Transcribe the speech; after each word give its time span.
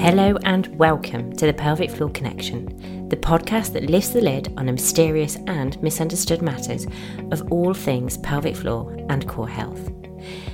Hello 0.00 0.38
and 0.44 0.68
welcome 0.78 1.34
to 1.34 1.44
the 1.44 1.52
Pelvic 1.52 1.90
Floor 1.90 2.08
Connection, 2.10 3.08
the 3.08 3.16
podcast 3.16 3.72
that 3.72 3.90
lifts 3.90 4.10
the 4.10 4.20
lid 4.20 4.54
on 4.56 4.66
the 4.66 4.72
mysterious 4.72 5.36
and 5.48 5.82
misunderstood 5.82 6.40
matters 6.40 6.86
of 7.32 7.50
all 7.50 7.74
things 7.74 8.16
pelvic 8.18 8.54
floor 8.54 8.96
and 9.10 9.28
core 9.28 9.48
health, 9.48 9.90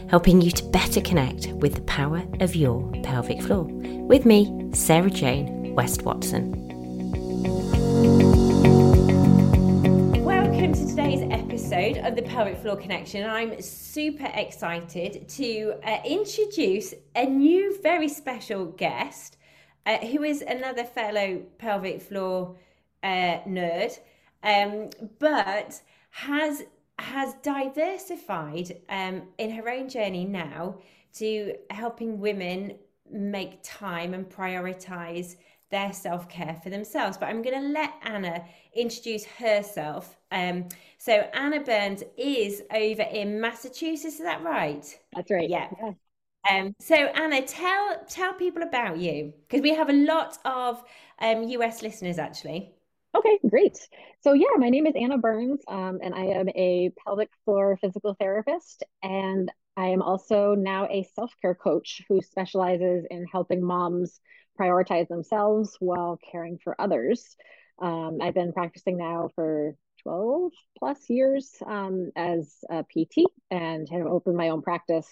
helping 0.08 0.40
you 0.40 0.50
to 0.50 0.64
better 0.70 1.02
connect 1.02 1.48
with 1.48 1.74
the 1.74 1.82
power 1.82 2.24
of 2.40 2.56
your 2.56 2.90
pelvic 3.02 3.42
floor. 3.42 3.64
With 3.64 4.24
me, 4.24 4.70
Sarah 4.72 5.10
Jane 5.10 5.74
West 5.74 6.02
Watson. 6.02 6.63
The 12.14 12.22
Pelvic 12.22 12.56
Floor 12.58 12.76
Connection. 12.76 13.28
I'm 13.28 13.60
super 13.60 14.30
excited 14.34 15.28
to 15.30 15.74
uh, 15.82 15.98
introduce 16.04 16.94
a 17.16 17.26
new, 17.26 17.76
very 17.82 18.08
special 18.08 18.66
guest 18.66 19.36
uh, 19.84 19.98
who 19.98 20.22
is 20.22 20.40
another 20.40 20.84
fellow 20.84 21.42
pelvic 21.58 22.00
floor 22.00 22.56
uh, 23.02 23.38
nerd, 23.48 23.98
um, 24.44 24.90
but 25.18 25.80
has 26.10 26.62
has 27.00 27.34
diversified 27.42 28.80
um, 28.88 29.22
in 29.38 29.50
her 29.50 29.68
own 29.68 29.88
journey 29.88 30.24
now 30.24 30.76
to 31.14 31.54
helping 31.70 32.20
women 32.20 32.76
make 33.10 33.58
time 33.64 34.14
and 34.14 34.30
prioritize 34.30 35.34
their 35.74 35.92
self 35.92 36.28
care 36.28 36.58
for 36.62 36.70
themselves. 36.70 37.18
But 37.18 37.26
I'm 37.26 37.42
going 37.42 37.60
to 37.60 37.68
let 37.68 37.92
Anna 38.02 38.44
introduce 38.74 39.24
herself. 39.24 40.16
Um, 40.30 40.68
so, 40.98 41.12
Anna 41.34 41.60
Burns 41.60 42.04
is 42.16 42.62
over 42.72 43.02
in 43.02 43.40
Massachusetts, 43.40 44.14
is 44.14 44.20
that 44.20 44.42
right? 44.44 44.86
That's 45.14 45.30
right. 45.32 45.50
Yeah. 45.50 45.68
yeah. 45.82 45.92
Um, 46.48 46.74
so 46.78 46.94
Anna, 46.94 47.40
tell 47.40 48.04
tell 48.06 48.34
people 48.34 48.62
about 48.62 48.98
you 48.98 49.32
because 49.48 49.62
we 49.62 49.74
have 49.74 49.88
a 49.88 49.94
lot 49.94 50.36
of 50.44 50.82
um, 51.18 51.44
US 51.44 51.82
listeners 51.82 52.18
actually. 52.18 52.74
Okay, 53.16 53.38
great. 53.48 53.78
So 54.20 54.34
yeah, 54.34 54.54
my 54.58 54.68
name 54.68 54.86
is 54.86 54.94
Anna 54.94 55.16
Burns, 55.16 55.62
um, 55.68 56.00
and 56.02 56.14
I 56.14 56.24
am 56.26 56.48
a 56.50 56.92
pelvic 57.02 57.30
floor 57.44 57.78
physical 57.80 58.14
therapist, 58.20 58.82
and 59.02 59.50
I 59.76 59.86
am 59.86 60.02
also 60.02 60.54
now 60.54 60.86
a 60.90 61.08
self 61.14 61.32
care 61.40 61.54
coach 61.54 62.02
who 62.08 62.20
specializes 62.20 63.06
in 63.10 63.24
helping 63.24 63.62
moms 63.62 64.20
prioritize 64.58 65.08
themselves 65.08 65.76
while 65.80 66.18
caring 66.30 66.58
for 66.58 66.80
others. 66.80 67.36
Um, 67.80 68.18
I've 68.20 68.34
been 68.34 68.52
practicing 68.52 68.96
now 68.96 69.30
for 69.34 69.74
12 70.02 70.52
plus 70.78 70.98
years 71.08 71.50
um, 71.66 72.10
as 72.16 72.54
a 72.70 72.84
PT 72.84 73.26
and 73.50 73.88
have 73.88 74.06
opened 74.06 74.36
my 74.36 74.50
own 74.50 74.62
practice 74.62 75.08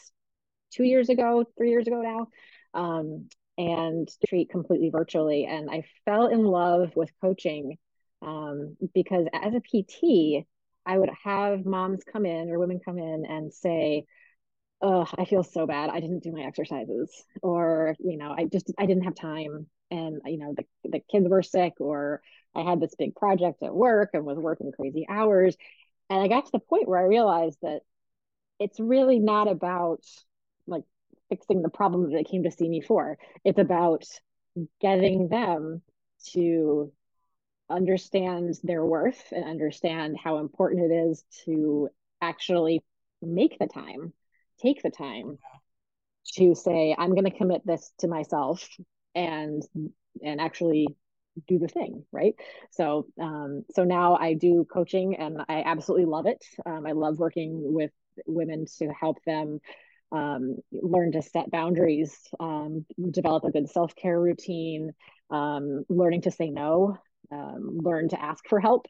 two 0.72 0.84
years 0.84 1.08
ago, 1.08 1.44
three 1.56 1.70
years 1.70 1.86
ago 1.86 2.00
now, 2.02 2.28
um, 2.74 3.28
and 3.58 4.08
treat 4.28 4.50
completely 4.50 4.90
virtually. 4.90 5.46
And 5.46 5.70
I 5.70 5.84
fell 6.04 6.27
in 6.27 6.44
love 6.44 6.92
with 6.94 7.10
coaching 7.20 7.78
um, 8.22 8.77
because 8.94 9.27
as 9.32 9.54
a 9.54 9.60
PT, 9.60 10.46
I 10.84 10.98
would 10.98 11.10
have 11.24 11.64
moms 11.64 12.02
come 12.04 12.27
in 12.27 12.50
or 12.50 12.58
women 12.58 12.80
come 12.84 12.98
in 12.98 13.24
and 13.27 13.52
say, 13.52 14.06
oh, 14.83 15.06
I 15.16 15.25
feel 15.25 15.44
so 15.44 15.66
bad. 15.66 15.91
I 15.91 16.00
didn't 16.00 16.22
do 16.22 16.33
my 16.33 16.42
exercises, 16.42 17.25
or 17.42 17.97
you 18.00 18.16
know, 18.16 18.34
I 18.36 18.47
just 18.47 18.70
I 18.78 18.86
didn't 18.86 19.05
have 19.05 19.14
time, 19.14 19.66
and 19.91 20.20
you 20.27 20.39
know, 20.39 20.55
the 20.56 20.64
the 20.89 21.00
kids 21.11 21.28
were 21.28 21.42
sick, 21.42 21.74
or 21.80 22.20
I 22.55 22.62
had 22.62 22.80
this 22.80 22.94
big 22.98 23.14
project 23.14 23.62
at 23.62 23.74
work 23.74 24.11
and 24.12 24.24
was 24.24 24.39
working 24.39 24.72
crazy 24.72 25.06
hours, 25.08 25.56
and 26.11 26.20
I 26.20 26.28
got 26.28 26.47
to 26.47 26.52
the 26.52 26.58
point 26.58 26.89
where 26.89 27.00
I 27.00 27.05
realized 27.05 27.58
that 27.62 27.83
it's 28.58 28.78
really 28.80 29.19
not 29.19 29.48
about 29.48 30.05
like 30.66 30.84
fixing 31.28 31.62
the 31.62 31.69
problem 31.69 32.05
that 32.05 32.17
they 32.17 32.24
came 32.24 32.44
to 32.44 32.50
see 32.50 32.69
me 32.69 32.80
for. 32.80 33.19
It's 33.44 33.58
about 33.58 34.05
getting 34.80 35.28
them 35.28 35.83
to 36.33 36.92
understand 37.70 38.55
their 38.62 38.84
worth 38.84 39.33
and 39.33 39.44
understand 39.44 40.17
how 40.23 40.39
important 40.39 40.92
it 40.92 40.95
is 40.95 41.24
to 41.45 41.89
actually 42.20 42.83
make 43.23 43.58
the 43.58 43.67
time, 43.67 44.12
take 44.62 44.83
the 44.83 44.90
time 44.90 45.39
to 46.34 46.55
say, 46.55 46.95
I'm 46.96 47.11
going 47.11 47.24
to 47.24 47.36
commit 47.36 47.67
this 47.67 47.92
to 47.98 48.08
myself 48.08 48.67
and 49.14 49.62
and 50.23 50.40
actually 50.40 50.86
do 51.48 51.58
the 51.58 51.68
thing 51.68 52.05
right 52.12 52.34
so 52.70 53.06
um 53.18 53.64
so 53.74 53.84
now 53.84 54.17
i 54.17 54.34
do 54.34 54.67
coaching 54.70 55.17
and 55.17 55.39
i 55.48 55.62
absolutely 55.64 56.05
love 56.05 56.27
it 56.27 56.45
um, 56.67 56.86
i 56.86 56.92
love 56.92 57.18
working 57.18 57.73
with 57.73 57.90
women 58.27 58.67
to 58.78 58.89
help 58.89 59.17
them 59.24 59.58
um, 60.12 60.56
learn 60.70 61.12
to 61.12 61.23
set 61.23 61.50
boundaries, 61.50 62.14
um, 62.39 62.84
develop 63.11 63.44
a 63.44 63.50
good 63.50 63.68
self 63.70 63.96
care 63.96 64.20
routine, 64.20 64.92
um, 65.30 65.84
learning 65.89 66.23
to 66.23 66.30
say 66.30 66.50
no, 66.50 66.98
um, 67.30 67.79
learn 67.83 68.08
to 68.11 68.23
ask 68.23 68.46
for 68.46 68.61
help, 68.61 68.86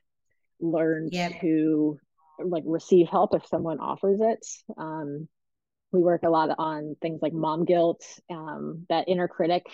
learn 0.61 1.09
yep. 1.13 1.41
to 1.41 1.99
like 2.45 2.65
receive 2.67 3.09
help 3.09 3.35
if 3.35 3.47
someone 3.47 3.79
offers 3.79 4.21
it. 4.21 4.45
Um, 4.77 5.29
we 5.93 6.01
work 6.01 6.23
a 6.25 6.31
lot 6.31 6.55
on 6.59 6.97
things 7.01 7.21
like 7.23 7.33
mom 7.33 7.65
guilt, 7.65 8.03
um, 8.31 8.87
that 8.89 9.09
inner 9.09 9.29
critic 9.29 9.65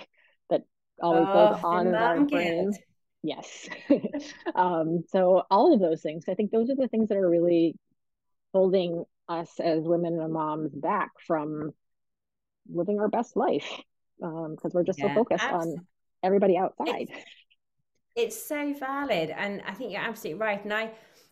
that 0.50 0.62
always 1.00 1.26
oh, 1.28 1.52
goes 1.52 1.64
on 1.64 1.86
in 1.86 1.94
our 1.94 2.20
brain. 2.20 2.72
Yes. 3.22 3.68
so 5.08 5.42
all 5.50 5.74
of 5.74 5.80
those 5.80 6.02
things, 6.02 6.24
I 6.28 6.34
think 6.34 6.50
those 6.50 6.70
are 6.70 6.76
the 6.76 6.88
things 6.88 7.08
that 7.08 7.18
are 7.18 7.28
really 7.28 7.76
holding 8.52 9.04
us 9.28 9.60
as 9.60 9.82
women 9.84 10.18
and 10.20 10.32
moms 10.32 10.72
back 10.74 11.10
from 11.26 11.72
living 12.70 12.98
our 12.98 13.08
best 13.08 13.36
life 13.36 13.68
because 14.18 14.64
um, 14.64 14.70
we're 14.72 14.84
just 14.84 14.98
yeah, 14.98 15.08
so 15.08 15.14
focused 15.14 15.44
absolutely. 15.44 15.78
on 15.78 15.86
everybody 16.22 16.56
outside. 16.56 17.08
It's, 17.08 17.16
it's, 18.16 18.42
so 18.42 18.74
valid, 18.74 19.30
and 19.30 19.62
I 19.66 19.72
think 19.72 19.92
you're 19.92 20.00
absolutely 20.00 20.40
right. 20.40 20.62
And 20.64 20.72
I, 20.72 20.90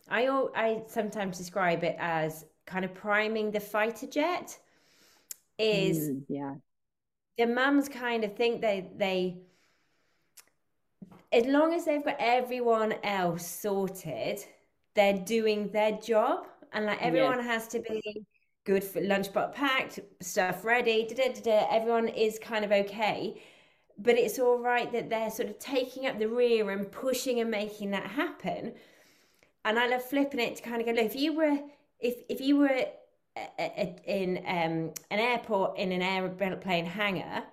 I, 0.09 0.27
I 0.55 0.83
sometimes 0.87 1.37
describe 1.37 1.83
it 1.83 1.95
as 1.99 2.45
kind 2.65 2.85
of 2.85 2.93
priming 2.93 3.51
the 3.51 3.59
fighter 3.59 4.07
jet. 4.07 4.57
Is 5.57 6.09
mm, 6.09 6.23
yeah, 6.27 6.55
the 7.37 7.47
mums 7.47 7.89
kind 7.89 8.23
of 8.23 8.35
think 8.35 8.61
they 8.61 8.87
they 8.95 9.37
as 11.31 11.45
long 11.45 11.73
as 11.73 11.85
they've 11.85 12.03
got 12.03 12.15
everyone 12.19 12.95
else 13.03 13.45
sorted, 13.45 14.43
they're 14.95 15.17
doing 15.17 15.69
their 15.71 15.93
job 15.93 16.47
and 16.73 16.85
like 16.85 17.01
everyone 17.01 17.39
has 17.41 17.67
to 17.69 17.79
be 17.79 18.25
good 18.65 18.83
for 18.83 19.01
lunchbox 19.01 19.53
packed, 19.53 19.99
stuff 20.19 20.63
ready, 20.65 21.07
da, 21.07 21.15
da, 21.15 21.33
da, 21.33 21.41
da. 21.41 21.67
everyone 21.69 22.07
is 22.09 22.39
kind 22.39 22.65
of 22.65 22.71
okay. 22.71 23.41
But 23.97 24.15
it's 24.17 24.39
all 24.39 24.59
right 24.59 24.91
that 24.91 25.09
they're 25.09 25.31
sort 25.31 25.49
of 25.49 25.57
taking 25.59 26.05
up 26.05 26.19
the 26.19 26.27
rear 26.27 26.69
and 26.69 26.91
pushing 26.91 27.39
and 27.39 27.49
making 27.49 27.91
that 27.91 28.05
happen. 28.05 28.73
And 29.65 29.79
I 29.79 29.87
love 29.87 30.03
flipping 30.03 30.39
it 30.39 30.57
to 30.57 30.61
kind 30.63 30.81
of 30.81 30.85
go, 30.85 30.93
look, 30.93 31.05
if 31.05 31.15
you 31.15 31.33
were, 31.33 31.59
if 31.99 32.15
if 32.29 32.39
you 32.41 32.57
were 32.57 32.85
in 34.05 34.37
um, 34.45 34.93
an 35.11 35.19
airport 35.19 35.77
in 35.77 35.91
an 35.91 36.01
airplane 36.01 36.85
hangar, 36.85 37.43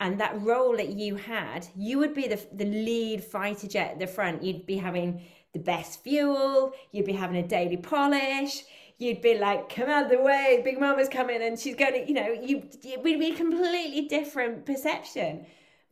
and 0.00 0.18
that 0.20 0.40
role 0.42 0.76
that 0.76 0.90
you 0.90 1.16
had, 1.16 1.66
you 1.76 1.98
would 1.98 2.14
be 2.14 2.28
the 2.28 2.40
the 2.52 2.64
lead 2.64 3.22
fighter 3.24 3.68
jet 3.68 3.92
at 3.92 3.98
the 3.98 4.06
front. 4.06 4.42
You'd 4.42 4.66
be 4.66 4.76
having 4.76 5.22
the 5.52 5.60
best 5.60 6.02
fuel, 6.02 6.72
you'd 6.92 7.06
be 7.06 7.12
having 7.12 7.36
a 7.36 7.46
daily 7.46 7.76
polish, 7.76 8.64
you'd 8.98 9.22
be 9.22 9.38
like, 9.38 9.68
come 9.74 9.88
out 9.88 10.04
of 10.04 10.10
the 10.10 10.20
way, 10.20 10.60
Big 10.64 10.78
Mama's 10.78 11.08
coming 11.08 11.42
and 11.42 11.58
she's 11.58 11.76
going 11.76 11.92
to, 11.92 12.06
you 12.06 12.14
know, 12.14 12.26
you 12.26 12.68
it 12.82 13.02
would 13.02 13.18
be 13.18 13.30
a 13.30 13.34
completely 13.34 14.08
different 14.08 14.66
perception. 14.66 15.46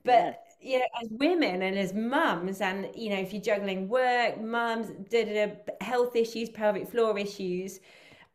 But 0.04 0.44
you 0.60 0.78
know, 0.78 0.84
as 1.02 1.08
women 1.10 1.62
and 1.62 1.78
as 1.78 1.92
mums, 1.92 2.60
and 2.60 2.88
you 2.94 3.10
know, 3.10 3.18
if 3.18 3.32
you're 3.32 3.42
juggling 3.42 3.88
work, 3.88 4.40
mums, 4.40 4.88
da, 5.10 5.24
da, 5.24 5.46
da, 5.46 5.54
health 5.80 6.14
issues, 6.16 6.48
pelvic 6.50 6.88
floor 6.88 7.18
issues, 7.18 7.80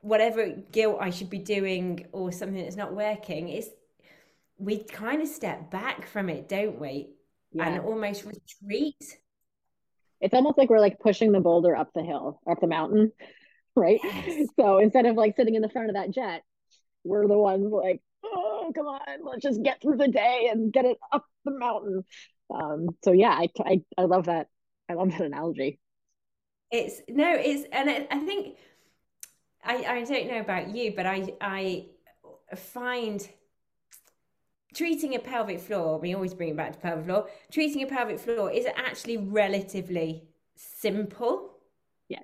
whatever 0.02 0.48
guilt 0.72 0.98
I 1.02 1.10
should 1.10 1.30
be 1.30 1.40
doing 1.40 2.06
or 2.12 2.32
something 2.32 2.62
that's 2.64 2.76
not 2.76 2.96
working, 2.96 3.50
is 3.50 3.70
we 4.58 4.84
kind 4.84 5.22
of 5.22 5.28
step 5.28 5.70
back 5.72 6.08
from 6.08 6.30
it, 6.30 6.50
don't 6.50 6.80
we? 6.80 7.10
Yeah. 7.52 7.68
And 7.68 7.80
almost 7.82 8.26
retreat 8.26 9.18
it's 10.20 10.34
almost 10.34 10.58
like 10.58 10.70
we're 10.70 10.80
like 10.80 11.00
pushing 11.00 11.32
the 11.32 11.40
boulder 11.40 11.76
up 11.76 11.92
the 11.94 12.04
hill, 12.04 12.42
up 12.50 12.60
the 12.60 12.68
mountain, 12.68 13.12
right? 13.76 14.00
Yes. 14.04 14.48
So 14.60 14.80
instead 14.80 15.06
of 15.06 15.16
like 15.16 15.36
sitting 15.36 15.56
in 15.56 15.62
the 15.62 15.70
front 15.70 15.90
of 15.90 15.96
that 15.96 16.12
jet, 16.12 16.44
we're 17.04 17.28
the 17.28 17.38
ones 17.38 17.72
like, 17.72 18.02
oh, 18.24 18.72
come 18.76 18.88
on, 18.88 19.02
let's 19.24 19.44
just 19.44 19.62
get 19.62 19.82
through 19.82 19.98
the 19.98 20.08
day 20.08 20.50
and 20.52 20.74
get 20.74 20.86
it 20.86 20.98
up 21.12 21.26
the 21.46 21.52
mountain. 21.52 22.04
Um, 22.54 22.88
so 23.04 23.12
yeah, 23.12 23.30
I, 23.30 23.50
I, 23.64 23.82
I 23.98 24.04
love 24.04 24.26
that. 24.26 24.48
I 24.90 24.94
love 24.94 25.12
that 25.12 25.22
analogy. 25.22 25.80
It's 26.72 27.02
no, 27.08 27.34
it's, 27.34 27.68
and 27.72 27.90
I, 27.90 28.08
I 28.10 28.20
think, 28.20 28.58
I, 29.68 29.76
I 29.86 30.04
don't 30.04 30.28
know 30.28 30.40
about 30.40 30.74
you, 30.74 30.94
but 30.96 31.06
I, 31.06 31.34
I 31.42 31.86
find 32.56 33.28
treating 34.74 35.16
a 35.16 35.20
pelvic 35.20 35.60
floor, 35.60 36.00
we 36.00 36.14
always 36.14 36.34
bring 36.34 36.50
it 36.50 36.58
back 36.58 36.74
to 36.74 36.80
pelvic 36.80 37.06
floor, 37.06 37.28
treating 37.52 37.84
a 37.84 37.88
pelvic 37.88 38.20
floor 38.20 38.52
is 38.52 38.66
actually 38.76 39.18
relatively 39.18 40.24
simple. 40.56 41.58
Yes. 42.08 42.24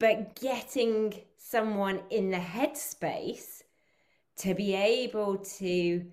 But 0.00 0.40
getting 0.40 1.14
someone 1.36 2.00
in 2.10 2.30
the 2.30 2.38
headspace 2.38 3.62
to 4.38 4.54
be 4.54 4.74
able 4.74 5.38
to 5.38 6.04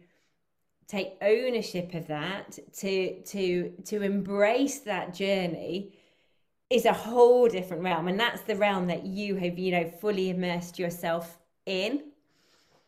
take 0.88 1.14
ownership 1.22 1.94
of 1.96 2.08
that 2.08 2.60
to 2.78 3.22
to 3.24 3.72
to 3.86 4.02
embrace 4.04 4.80
that 4.80 5.14
journey 5.14 5.98
is 6.70 6.86
a 6.86 6.94
whole 6.94 7.48
different 7.48 7.84
realm 7.84 8.08
and 8.08 8.20
that's 8.20 8.42
the 8.42 8.56
realm 8.56 8.88
that 8.88 9.06
you 9.06 9.36
have 9.36 9.58
you 9.58 9.72
know 9.72 9.90
fully 10.02 10.30
immersed 10.30 10.80
yourself 10.80 11.40
in. 11.66 12.12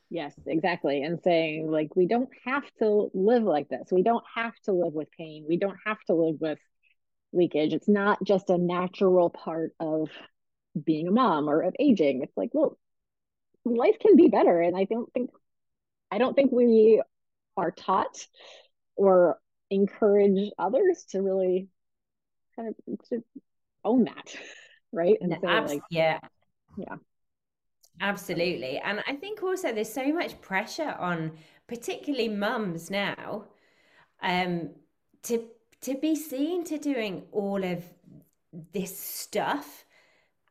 Yes 0.10 0.34
exactly 0.46 1.04
and 1.04 1.20
saying 1.22 1.70
like 1.70 1.96
we 1.96 2.08
don't 2.08 2.30
have 2.46 2.64
to 2.80 3.10
live 3.14 3.44
like 3.44 3.70
this. 3.70 3.90
We 3.92 4.04
don't 4.04 4.24
have 4.36 4.54
to 4.66 4.72
live 4.72 4.94
with 4.94 5.12
pain. 5.12 5.46
We 5.48 5.58
don't 5.58 5.78
have 5.86 6.00
to 6.08 6.14
live 6.14 6.38
with 6.40 6.60
leakage. 7.34 7.74
It's 7.74 7.90
not 7.90 8.24
just 8.24 8.50
a 8.50 8.58
natural 8.58 9.30
part 9.30 9.74
of 9.80 10.10
being 10.86 11.08
a 11.08 11.12
mom 11.12 11.50
or 11.50 11.62
of 11.62 11.76
aging. 11.80 12.24
It's 12.24 12.38
like 12.38 12.50
well 12.54 12.78
life 13.76 13.98
can 14.00 14.16
be 14.16 14.30
better 14.30 14.62
and 14.62 14.76
i 14.76 14.86
don't 14.86 15.12
think 15.14 15.30
i 16.12 16.18
don't 16.18 16.36
think 16.36 16.52
we 16.52 17.02
are 17.56 17.72
taught 17.72 18.26
or 18.96 19.38
encourage 19.70 20.52
others 20.58 21.06
to 21.10 21.22
really 21.22 21.68
kind 22.56 22.70
of 22.70 23.00
to 23.10 23.24
own 23.84 24.06
that 24.06 24.36
right? 24.92 25.18
And 25.22 25.38
so 25.42 25.48
Abs- 25.48 25.74
like 25.74 25.82
yeah. 25.90 26.20
yeah. 26.78 26.96
Absolutely. 28.00 28.78
And 28.78 29.04
i 29.08 29.14
think 29.14 29.42
also 29.42 29.74
there's 29.74 29.92
so 29.92 30.14
much 30.14 30.40
pressure 30.42 30.96
on 31.00 31.32
particularly 31.68 32.30
mums 32.30 32.90
now 32.92 33.46
um 34.22 34.70
to 35.24 35.46
to 35.82 35.96
be 35.96 36.16
seen 36.16 36.64
to 36.66 36.78
doing 36.78 37.24
all 37.32 37.64
of 37.64 37.84
this 38.74 38.98
stuff 38.98 39.86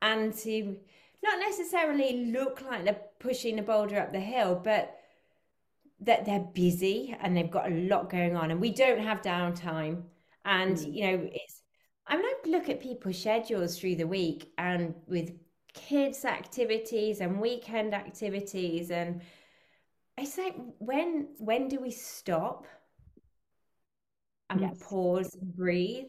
and 0.02 0.34
to 0.34 0.76
not 1.22 1.38
necessarily 1.40 2.26
look 2.26 2.62
like 2.62 2.84
they're 2.84 3.00
pushing 3.18 3.58
a 3.58 3.62
boulder 3.62 3.98
up 3.98 4.12
the 4.12 4.20
hill 4.20 4.60
but 4.62 4.96
that 6.00 6.24
they're 6.24 6.46
busy 6.54 7.16
and 7.20 7.36
they've 7.36 7.50
got 7.50 7.70
a 7.70 7.74
lot 7.74 8.10
going 8.10 8.36
on 8.36 8.50
and 8.50 8.60
we 8.60 8.70
don't 8.70 9.00
have 9.00 9.22
downtime. 9.22 10.02
And 10.44 10.76
mm. 10.76 10.94
you 10.94 11.06
know 11.06 11.28
it's 11.32 11.62
i 12.06 12.16
mean 12.16 12.24
i 12.24 12.34
look 12.46 12.68
at 12.68 12.80
people's 12.80 13.18
schedules 13.18 13.78
through 13.78 13.96
the 13.96 14.06
week 14.06 14.52
and 14.58 14.94
with 15.06 15.32
kids 15.74 16.24
activities 16.24 17.20
and 17.20 17.40
weekend 17.40 17.94
activities 17.94 18.90
and 18.90 19.20
it's 20.16 20.38
like 20.38 20.54
when 20.78 21.28
when 21.38 21.68
do 21.68 21.78
we 21.80 21.90
stop 21.90 22.66
and 24.48 24.60
yes. 24.60 24.78
pause 24.80 25.34
and 25.34 25.54
breathe 25.54 26.06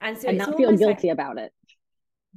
and 0.00 0.18
so 0.18 0.28
and 0.28 0.38
not 0.38 0.56
feel 0.56 0.76
guilty 0.76 1.08
like, 1.08 1.14
about 1.14 1.38
it 1.38 1.52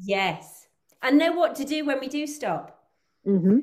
yes 0.02 0.68
and 1.02 1.18
know 1.18 1.34
what 1.34 1.56
to 1.56 1.66
do 1.66 1.86
when 1.86 2.00
we 2.00 2.08
do 2.08 2.26
stop 2.26 2.80
mm-hmm. 3.26 3.60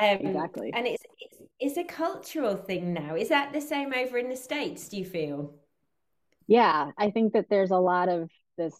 Um, 0.00 0.16
exactly. 0.18 0.72
And 0.74 0.86
it's, 0.86 1.04
it's 1.18 1.42
it's 1.58 1.76
a 1.76 1.84
cultural 1.84 2.56
thing 2.56 2.94
now. 2.94 3.14
Is 3.16 3.28
that 3.28 3.52
the 3.52 3.60
same 3.60 3.92
over 3.92 4.16
in 4.16 4.30
the 4.30 4.36
states? 4.36 4.88
Do 4.88 4.96
you 4.96 5.04
feel? 5.04 5.54
Yeah, 6.50 6.90
I 6.98 7.12
think 7.12 7.34
that 7.34 7.46
there's 7.48 7.70
a 7.70 7.78
lot 7.78 8.08
of 8.10 8.28
this. 8.58 8.74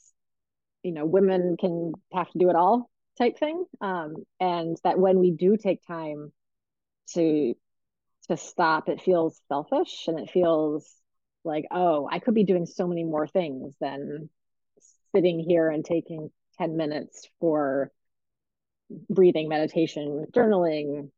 You 0.83 0.93
know, 0.93 1.07
women 1.07 1.57
can 1.59 1.93
have 2.13 2.31
to 2.33 2.39
do 2.39 2.51
it 2.51 2.57
all 2.57 2.91
type 3.19 3.39
thing, 3.39 3.65
um, 3.81 4.17
and 4.41 4.77
that 4.85 4.99
when 4.99 5.21
we 5.21 5.31
do 5.33 5.57
take 5.57 5.87
time 5.87 6.33
to 7.15 7.55
to 8.29 8.37
stop, 8.37 8.89
it 8.89 9.03
feels 9.03 9.41
selfish 9.49 10.09
and 10.09 10.19
it 10.19 10.31
feels 10.31 10.89
like, 11.45 11.67
oh, 11.71 12.09
I 12.11 12.21
could 12.21 12.35
be 12.35 12.45
doing 12.45 12.67
so 12.67 12.89
many 12.89 13.05
more 13.05 13.27
things 13.29 13.77
than 13.81 14.31
sitting 15.15 15.41
here 15.41 15.71
and 15.71 15.85
taking 15.85 16.31
10 16.59 16.77
minutes 16.77 17.29
for 17.41 17.93
breathing, 19.09 19.49
meditation, 19.49 20.27
journaling, 20.33 21.11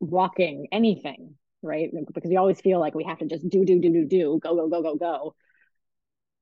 walking, 0.00 0.68
anything, 0.72 1.36
right? 1.62 1.90
Because 2.14 2.30
we 2.30 2.36
always 2.36 2.60
feel 2.60 2.80
like 2.80 2.94
we 2.94 3.04
have 3.04 3.18
to 3.18 3.26
just 3.26 3.48
do, 3.48 3.64
do, 3.64 3.80
do, 3.80 3.92
do, 3.92 4.06
do, 4.06 4.40
go, 4.42 4.56
go, 4.56 4.68
go, 4.68 4.82
go, 4.82 4.96
go. 4.96 5.34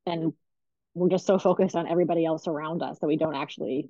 And 0.07 0.33
we're 0.95 1.09
just 1.09 1.27
so 1.27 1.39
focused 1.39 1.75
on 1.75 1.89
everybody 1.89 2.25
else 2.25 2.47
around 2.47 2.83
us 2.83 2.99
that 2.99 3.07
we 3.07 3.17
don't 3.17 3.35
actually 3.35 3.89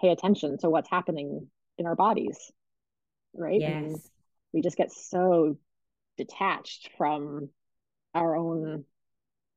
pay 0.00 0.08
attention 0.08 0.58
to 0.58 0.70
what's 0.70 0.90
happening 0.90 1.48
in 1.78 1.86
our 1.86 1.94
bodies, 1.94 2.38
right? 3.34 3.60
Yes. 3.60 3.72
And 3.72 3.96
we 4.52 4.60
just 4.60 4.76
get 4.76 4.92
so 4.92 5.56
detached 6.18 6.90
from 6.98 7.48
our 8.14 8.36
own 8.36 8.84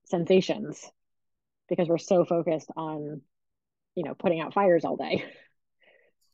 sensations 0.06 0.90
because 1.68 1.90
we're 1.90 1.98
so 1.98 2.24
focused 2.24 2.70
on 2.78 3.22
you 3.96 4.04
know 4.04 4.14
putting 4.14 4.40
out 4.40 4.54
fires 4.54 4.86
all 4.86 4.96
day 4.96 5.26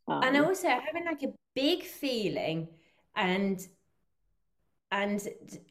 Um, 0.08 0.24
and 0.24 0.38
also 0.38 0.68
having 0.68 1.06
like 1.06 1.24
a 1.24 1.34
big 1.56 1.84
feeling 1.84 2.68
and 3.16 3.60
and 4.92 5.28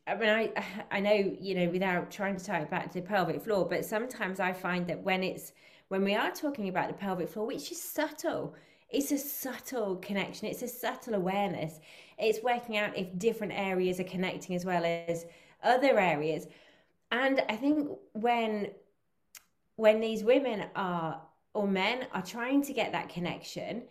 I 0.07 0.15
mean 0.17 0.29
I 0.29 0.53
I 0.91 1.01
know 1.01 1.13
you 1.13 1.55
know 1.55 1.69
without 1.69 2.11
trying 2.11 2.37
to 2.37 2.45
tie 2.45 2.61
it 2.61 2.71
back 2.71 2.93
to 2.93 3.01
the 3.01 3.07
pelvic 3.07 3.43
floor 3.43 3.67
but 3.69 3.85
sometimes 3.85 4.41
I 4.41 4.53
find 4.53 4.87
that 4.89 5.03
when 5.03 5.23
it's 5.23 5.53
when 5.89 6.05
we 6.05 6.15
are 6.15 6.31
talking 6.31 6.69
about 6.69 6.89
the 6.89 6.95
pelvic 6.95 7.29
floor 7.29 7.47
which 7.47 7.71
is 7.71 7.83
subtle 7.83 8.55
it's 8.89 9.13
a 9.13 9.19
subtle 9.19 9.97
connection 9.97 10.47
it's 10.49 10.63
a 10.63 10.69
subtle 10.69 11.15
awareness. 11.15 11.81
It's 12.19 12.43
working 12.43 12.77
out 12.77 12.97
if 12.97 13.19
different 13.19 13.55
areas 13.55 13.99
are 13.99 14.05
connecting 14.05 14.55
as 14.55 14.67
well 14.67 14.85
as 14.85 15.25
other 15.63 15.99
areas. 15.99 16.47
And 17.13 17.43
I 17.49 17.57
think 17.57 17.89
when 18.13 18.69
when 19.77 20.01
these 20.01 20.23
women 20.23 20.67
are 20.77 21.21
or 21.55 21.67
men 21.67 22.07
are 22.13 22.23
trying 22.23 22.63
to 22.63 22.73
get 22.73 22.93
that 22.93 23.09
connection 23.09 23.83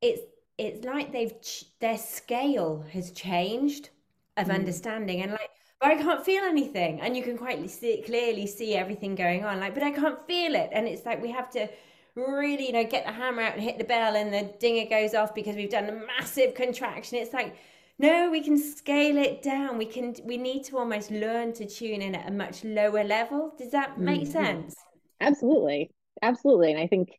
it's 0.00 0.22
it's 0.58 0.84
like 0.84 1.12
they've 1.12 1.32
their 1.80 1.96
scale 1.96 2.84
has 2.92 3.12
changed 3.12 3.90
of 4.36 4.48
mm. 4.48 4.54
understanding 4.54 5.22
and 5.22 5.32
like 5.32 5.50
but 5.82 5.90
I 5.90 5.96
can't 5.96 6.24
feel 6.24 6.44
anything. 6.44 7.00
And 7.00 7.16
you 7.16 7.24
can 7.24 7.36
quite 7.36 7.68
see, 7.68 8.02
clearly 8.06 8.46
see 8.46 8.76
everything 8.76 9.16
going 9.16 9.44
on 9.44 9.58
like 9.58 9.74
but 9.74 9.82
I 9.82 9.90
can't 9.90 10.24
feel 10.26 10.54
it. 10.54 10.70
And 10.72 10.86
it's 10.86 11.04
like 11.04 11.20
we 11.20 11.30
have 11.32 11.50
to 11.50 11.68
really 12.14 12.66
you 12.66 12.72
know 12.72 12.84
get 12.84 13.04
the 13.04 13.12
hammer 13.12 13.42
out 13.42 13.54
and 13.54 13.62
hit 13.62 13.78
the 13.78 13.84
bell 13.84 14.14
and 14.14 14.32
the 14.32 14.52
dinger 14.60 14.88
goes 14.88 15.14
off 15.14 15.34
because 15.34 15.56
we've 15.56 15.70
done 15.70 15.88
a 15.88 16.06
massive 16.06 16.54
contraction. 16.54 17.18
It's 17.18 17.32
like 17.32 17.56
no 17.98 18.30
we 18.30 18.42
can 18.42 18.56
scale 18.56 19.18
it 19.18 19.42
down. 19.42 19.76
We 19.76 19.86
can 19.86 20.14
we 20.24 20.36
need 20.36 20.64
to 20.64 20.78
almost 20.78 21.10
learn 21.10 21.52
to 21.54 21.66
tune 21.66 22.00
in 22.00 22.14
at 22.14 22.28
a 22.28 22.32
much 22.32 22.64
lower 22.64 23.04
level. 23.04 23.52
Does 23.58 23.72
that 23.72 23.98
make 23.98 24.22
mm-hmm. 24.22 24.32
sense? 24.32 24.76
Absolutely. 25.20 25.90
Absolutely. 26.22 26.72
And 26.72 26.80
i 26.80 26.86
think 26.86 27.10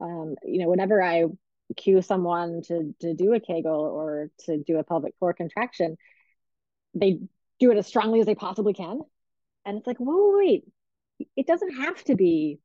um, 0.00 0.36
you 0.44 0.58
know 0.60 0.68
whenever 0.68 1.02
i 1.02 1.24
cue 1.76 2.02
someone 2.02 2.62
to 2.62 2.94
to 3.00 3.14
do 3.14 3.32
a 3.34 3.40
kegel 3.40 3.80
or 3.80 4.30
to 4.44 4.58
do 4.58 4.78
a 4.78 4.84
pelvic 4.84 5.14
floor 5.18 5.32
contraction 5.32 5.96
they 6.94 7.20
do 7.58 7.70
it 7.70 7.78
as 7.78 7.86
strongly 7.86 8.20
as 8.20 8.26
they 8.26 8.34
possibly 8.34 8.72
can. 8.72 9.00
And 9.64 9.78
it's 9.78 9.86
like 9.86 9.98
whoa 9.98 10.36
wait. 10.38 10.64
It 11.36 11.46
doesn't 11.46 11.76
have 11.76 12.02
to 12.04 12.16
be 12.16 12.58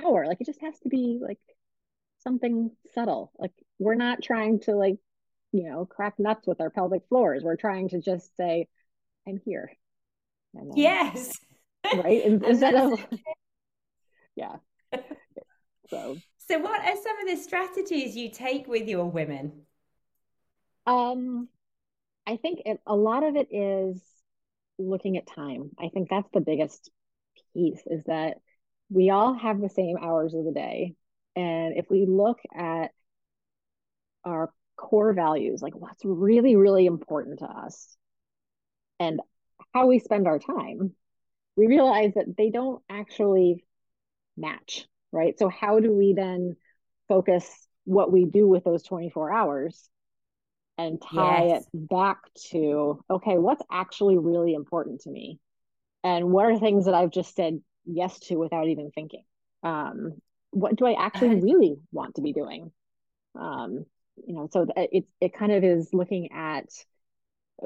power. 0.00 0.26
Like 0.26 0.40
it 0.40 0.46
just 0.46 0.60
has 0.60 0.78
to 0.80 0.88
be 0.88 1.18
like 1.20 1.38
something 2.20 2.70
subtle. 2.94 3.32
Like 3.38 3.52
we're 3.78 3.94
not 3.94 4.22
trying 4.22 4.60
to 4.60 4.74
like 4.76 4.96
you 5.52 5.68
know 5.68 5.84
crack 5.84 6.14
nuts 6.18 6.46
with 6.46 6.60
our 6.60 6.70
pelvic 6.70 7.02
floors. 7.08 7.42
We're 7.42 7.56
trying 7.56 7.88
to 7.90 8.00
just 8.00 8.36
say 8.36 8.68
i'm 9.26 9.40
here. 9.44 9.72
Yes. 10.74 11.32
Right? 11.84 12.24
Instead 12.24 12.74
of 12.76 12.92
yeah. 14.36 14.56
So. 15.88 16.16
So, 16.48 16.58
what 16.58 16.80
are 16.80 16.96
some 16.96 17.18
of 17.20 17.28
the 17.28 17.42
strategies 17.42 18.16
you 18.16 18.30
take 18.30 18.66
with 18.66 18.88
your 18.88 19.06
women? 19.06 19.62
Um, 20.86 21.48
I 22.26 22.36
think 22.36 22.60
it, 22.64 22.80
a 22.86 22.94
lot 22.94 23.24
of 23.24 23.36
it 23.36 23.48
is 23.52 24.00
looking 24.78 25.16
at 25.16 25.26
time. 25.26 25.70
I 25.78 25.88
think 25.88 26.08
that's 26.08 26.28
the 26.32 26.40
biggest 26.40 26.90
piece 27.54 27.82
is 27.86 28.02
that 28.06 28.38
we 28.90 29.10
all 29.10 29.34
have 29.34 29.60
the 29.60 29.68
same 29.68 29.96
hours 29.96 30.34
of 30.34 30.44
the 30.44 30.52
day. 30.52 30.94
And 31.34 31.76
if 31.76 31.86
we 31.90 32.06
look 32.06 32.38
at 32.54 32.90
our 34.24 34.52
core 34.76 35.12
values, 35.12 35.62
like 35.62 35.74
what's 35.74 36.04
really, 36.04 36.56
really 36.56 36.86
important 36.86 37.40
to 37.40 37.46
us 37.46 37.96
and 39.00 39.20
how 39.74 39.86
we 39.86 39.98
spend 39.98 40.26
our 40.26 40.38
time, 40.38 40.92
we 41.56 41.66
realize 41.66 42.12
that 42.14 42.36
they 42.36 42.50
don't 42.50 42.82
actually 42.88 43.64
match 44.36 44.86
right? 45.12 45.38
So 45.38 45.48
how 45.48 45.78
do 45.78 45.92
we 45.92 46.14
then 46.14 46.56
focus 47.08 47.68
what 47.84 48.10
we 48.10 48.24
do 48.24 48.48
with 48.48 48.64
those 48.64 48.82
24 48.82 49.32
hours 49.32 49.88
and 50.78 51.00
tie 51.00 51.46
yes. 51.46 51.62
it 51.62 51.88
back 51.88 52.18
to 52.50 53.04
okay, 53.10 53.38
what's 53.38 53.62
actually 53.70 54.18
really 54.18 54.54
important 54.54 55.02
to 55.02 55.10
me? 55.10 55.38
And 56.04 56.30
what 56.30 56.46
are 56.46 56.58
things 56.58 56.86
that 56.86 56.94
I've 56.94 57.10
just 57.10 57.34
said 57.34 57.60
yes 57.84 58.18
to 58.20 58.36
without 58.36 58.68
even 58.68 58.90
thinking? 58.90 59.24
Um, 59.62 60.14
what 60.50 60.76
do 60.76 60.86
I 60.86 60.94
actually 60.98 61.40
really 61.40 61.76
want 61.92 62.16
to 62.16 62.22
be 62.22 62.32
doing? 62.32 62.72
Um, 63.38 63.86
you 64.26 64.34
know, 64.34 64.48
so 64.52 64.66
it 64.76 65.04
it 65.20 65.34
kind 65.34 65.52
of 65.52 65.64
is 65.64 65.90
looking 65.92 66.32
at 66.32 66.66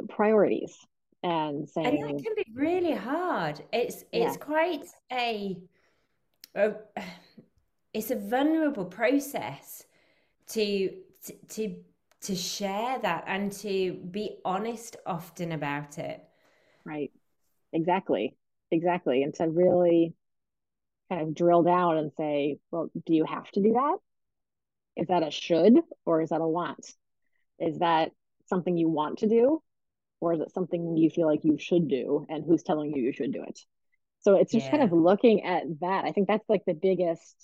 priorities 0.09 0.77
and 1.23 1.69
saying 1.69 2.03
and 2.03 2.19
that 2.19 2.23
can 2.23 2.35
be 2.37 2.47
really 2.55 2.95
hard. 2.95 3.63
It's 3.73 4.05
it's 4.13 4.37
yeah. 4.37 4.45
quite 4.45 4.87
a, 5.13 5.57
a 6.55 6.75
it's 7.93 8.11
a 8.11 8.17
vulnerable 8.17 8.85
process 8.85 9.85
to 10.51 10.91
to 11.25 11.33
to 11.51 11.77
share 12.35 12.99
that 12.99 13.25
and 13.27 13.53
to 13.53 13.95
be 14.11 14.39
honest 14.45 14.97
often 15.07 15.53
about 15.53 15.99
it 15.99 16.27
Right. 16.87 17.11
Exactly. 17.73 18.37
Exactly. 18.71 19.23
And 19.23 19.35
to 19.35 19.49
really 19.49 20.15
kind 21.11 21.23
of 21.23 21.35
drill 21.35 21.63
down 21.63 21.99
and 21.99 22.13
say, 22.17 22.59
well, 22.71 22.91
do 23.05 23.13
you 23.13 23.25
have 23.25 23.51
to 23.51 23.63
do 23.63 23.73
that? 23.73 23.97
Is 24.97 25.09
that 25.09 25.27
a 25.27 25.31
should 25.31 25.75
or 26.07 26.23
is 26.23 26.31
that 26.31 26.41
a 26.41 26.49
want? 26.49 26.87
Is 27.59 27.81
that 27.81 28.13
something 28.47 28.77
you 28.77 28.89
want 28.89 29.19
to 29.19 29.29
do 29.29 29.63
or 30.21 30.35
is 30.35 30.41
it 30.41 30.55
something 30.55 30.97
you 30.97 31.11
feel 31.11 31.27
like 31.27 31.45
you 31.45 31.59
should 31.59 31.89
do 31.89 32.25
and 32.29 32.45
who's 32.45 32.63
telling 32.63 32.95
you 32.95 33.03
you 33.03 33.13
should 33.13 33.33
do 33.33 33.43
it? 33.43 33.59
So 34.21 34.37
it's 34.37 34.53
just 34.53 34.67
yeah. 34.67 34.71
kind 34.71 34.83
of 34.83 34.93
looking 34.93 35.45
at 35.45 35.65
that. 35.81 36.05
I 36.05 36.13
think 36.13 36.29
that's 36.29 36.49
like 36.49 36.65
the 36.67 36.75
biggest, 36.75 37.35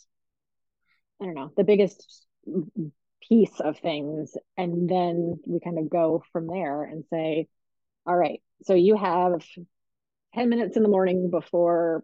I 1.20 1.26
don't 1.26 1.34
know, 1.34 1.52
the 1.56 1.64
biggest 1.64 2.26
piece 3.28 3.60
of 3.60 3.78
things. 3.78 4.36
And 4.56 4.88
then 4.88 5.40
we 5.46 5.60
kind 5.60 5.78
of 5.78 5.90
go 5.90 6.22
from 6.32 6.46
there 6.46 6.84
and 6.84 7.04
say, 7.10 7.48
all 8.06 8.16
right, 8.16 8.40
so 8.64 8.74
you 8.74 8.96
have 8.96 9.42
10 10.34 10.48
minutes 10.48 10.76
in 10.76 10.82
the 10.82 10.88
morning 10.88 11.30
before 11.30 12.02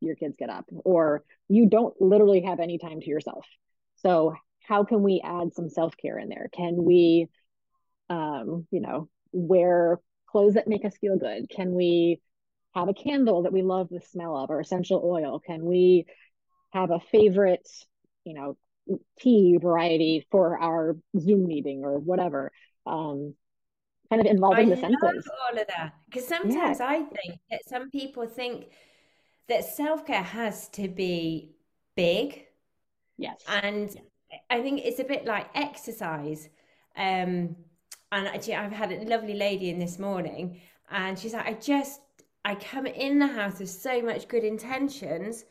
your 0.00 0.16
kids 0.16 0.36
get 0.38 0.50
up, 0.50 0.64
or 0.84 1.22
you 1.48 1.68
don't 1.68 1.94
literally 2.00 2.42
have 2.42 2.60
any 2.60 2.78
time 2.78 3.00
to 3.00 3.08
yourself. 3.08 3.46
So, 3.96 4.34
how 4.66 4.84
can 4.84 5.02
we 5.02 5.20
add 5.22 5.54
some 5.54 5.68
self 5.68 5.96
care 5.96 6.18
in 6.18 6.28
there? 6.28 6.48
Can 6.52 6.84
we, 6.84 7.28
um, 8.08 8.66
you 8.70 8.80
know, 8.80 9.08
wear 9.32 10.00
clothes 10.26 10.54
that 10.54 10.68
make 10.68 10.84
us 10.84 10.96
feel 11.00 11.18
good? 11.18 11.48
Can 11.48 11.72
we 11.72 12.20
have 12.74 12.88
a 12.88 12.94
candle 12.94 13.42
that 13.42 13.52
we 13.52 13.62
love 13.62 13.88
the 13.90 14.00
smell 14.00 14.36
of 14.36 14.50
or 14.50 14.60
essential 14.60 15.00
oil? 15.04 15.40
Can 15.40 15.64
we 15.64 16.06
have 16.72 16.90
a 16.90 17.00
favorite, 17.00 17.66
you 18.24 18.34
know, 18.34 18.56
tea 19.18 19.58
variety 19.60 20.26
for 20.30 20.58
our 20.60 20.96
Zoom 21.18 21.46
meeting 21.46 21.84
or 21.84 21.98
whatever? 21.98 22.52
Um, 22.86 23.34
kind 24.10 24.20
of 24.20 24.26
involving 24.26 24.72
I 24.72 24.74
the 24.74 24.80
senses. 24.80 25.28
All 25.50 25.58
of 25.58 25.66
that 25.68 25.94
because 26.08 26.26
sometimes 26.26 26.80
yeah. 26.80 26.86
I 26.86 26.96
think 27.02 27.40
that 27.50 27.60
some 27.68 27.90
people 27.90 28.26
think 28.26 28.68
that 29.48 29.64
self 29.64 30.06
care 30.06 30.22
has 30.22 30.68
to 30.70 30.88
be 30.88 31.56
big. 31.96 32.44
Yes, 33.18 33.42
and 33.48 33.94
I 34.50 34.60
think 34.60 34.82
it's 34.84 35.00
a 35.00 35.04
bit 35.04 35.24
like 35.24 35.48
exercise. 35.54 36.48
Um, 36.96 37.56
and 38.12 38.28
actually, 38.28 38.54
I've 38.54 38.72
had 38.72 38.92
a 38.92 39.04
lovely 39.04 39.34
lady 39.34 39.70
in 39.70 39.78
this 39.78 39.98
morning, 39.98 40.60
and 40.90 41.18
she's 41.18 41.32
like, 41.32 41.46
I 41.46 41.54
just 41.54 42.00
I 42.44 42.54
come 42.54 42.86
in 42.86 43.18
the 43.18 43.26
house 43.26 43.58
with 43.58 43.70
so 43.70 44.00
much 44.00 44.28
good 44.28 44.44
intentions 44.44 45.44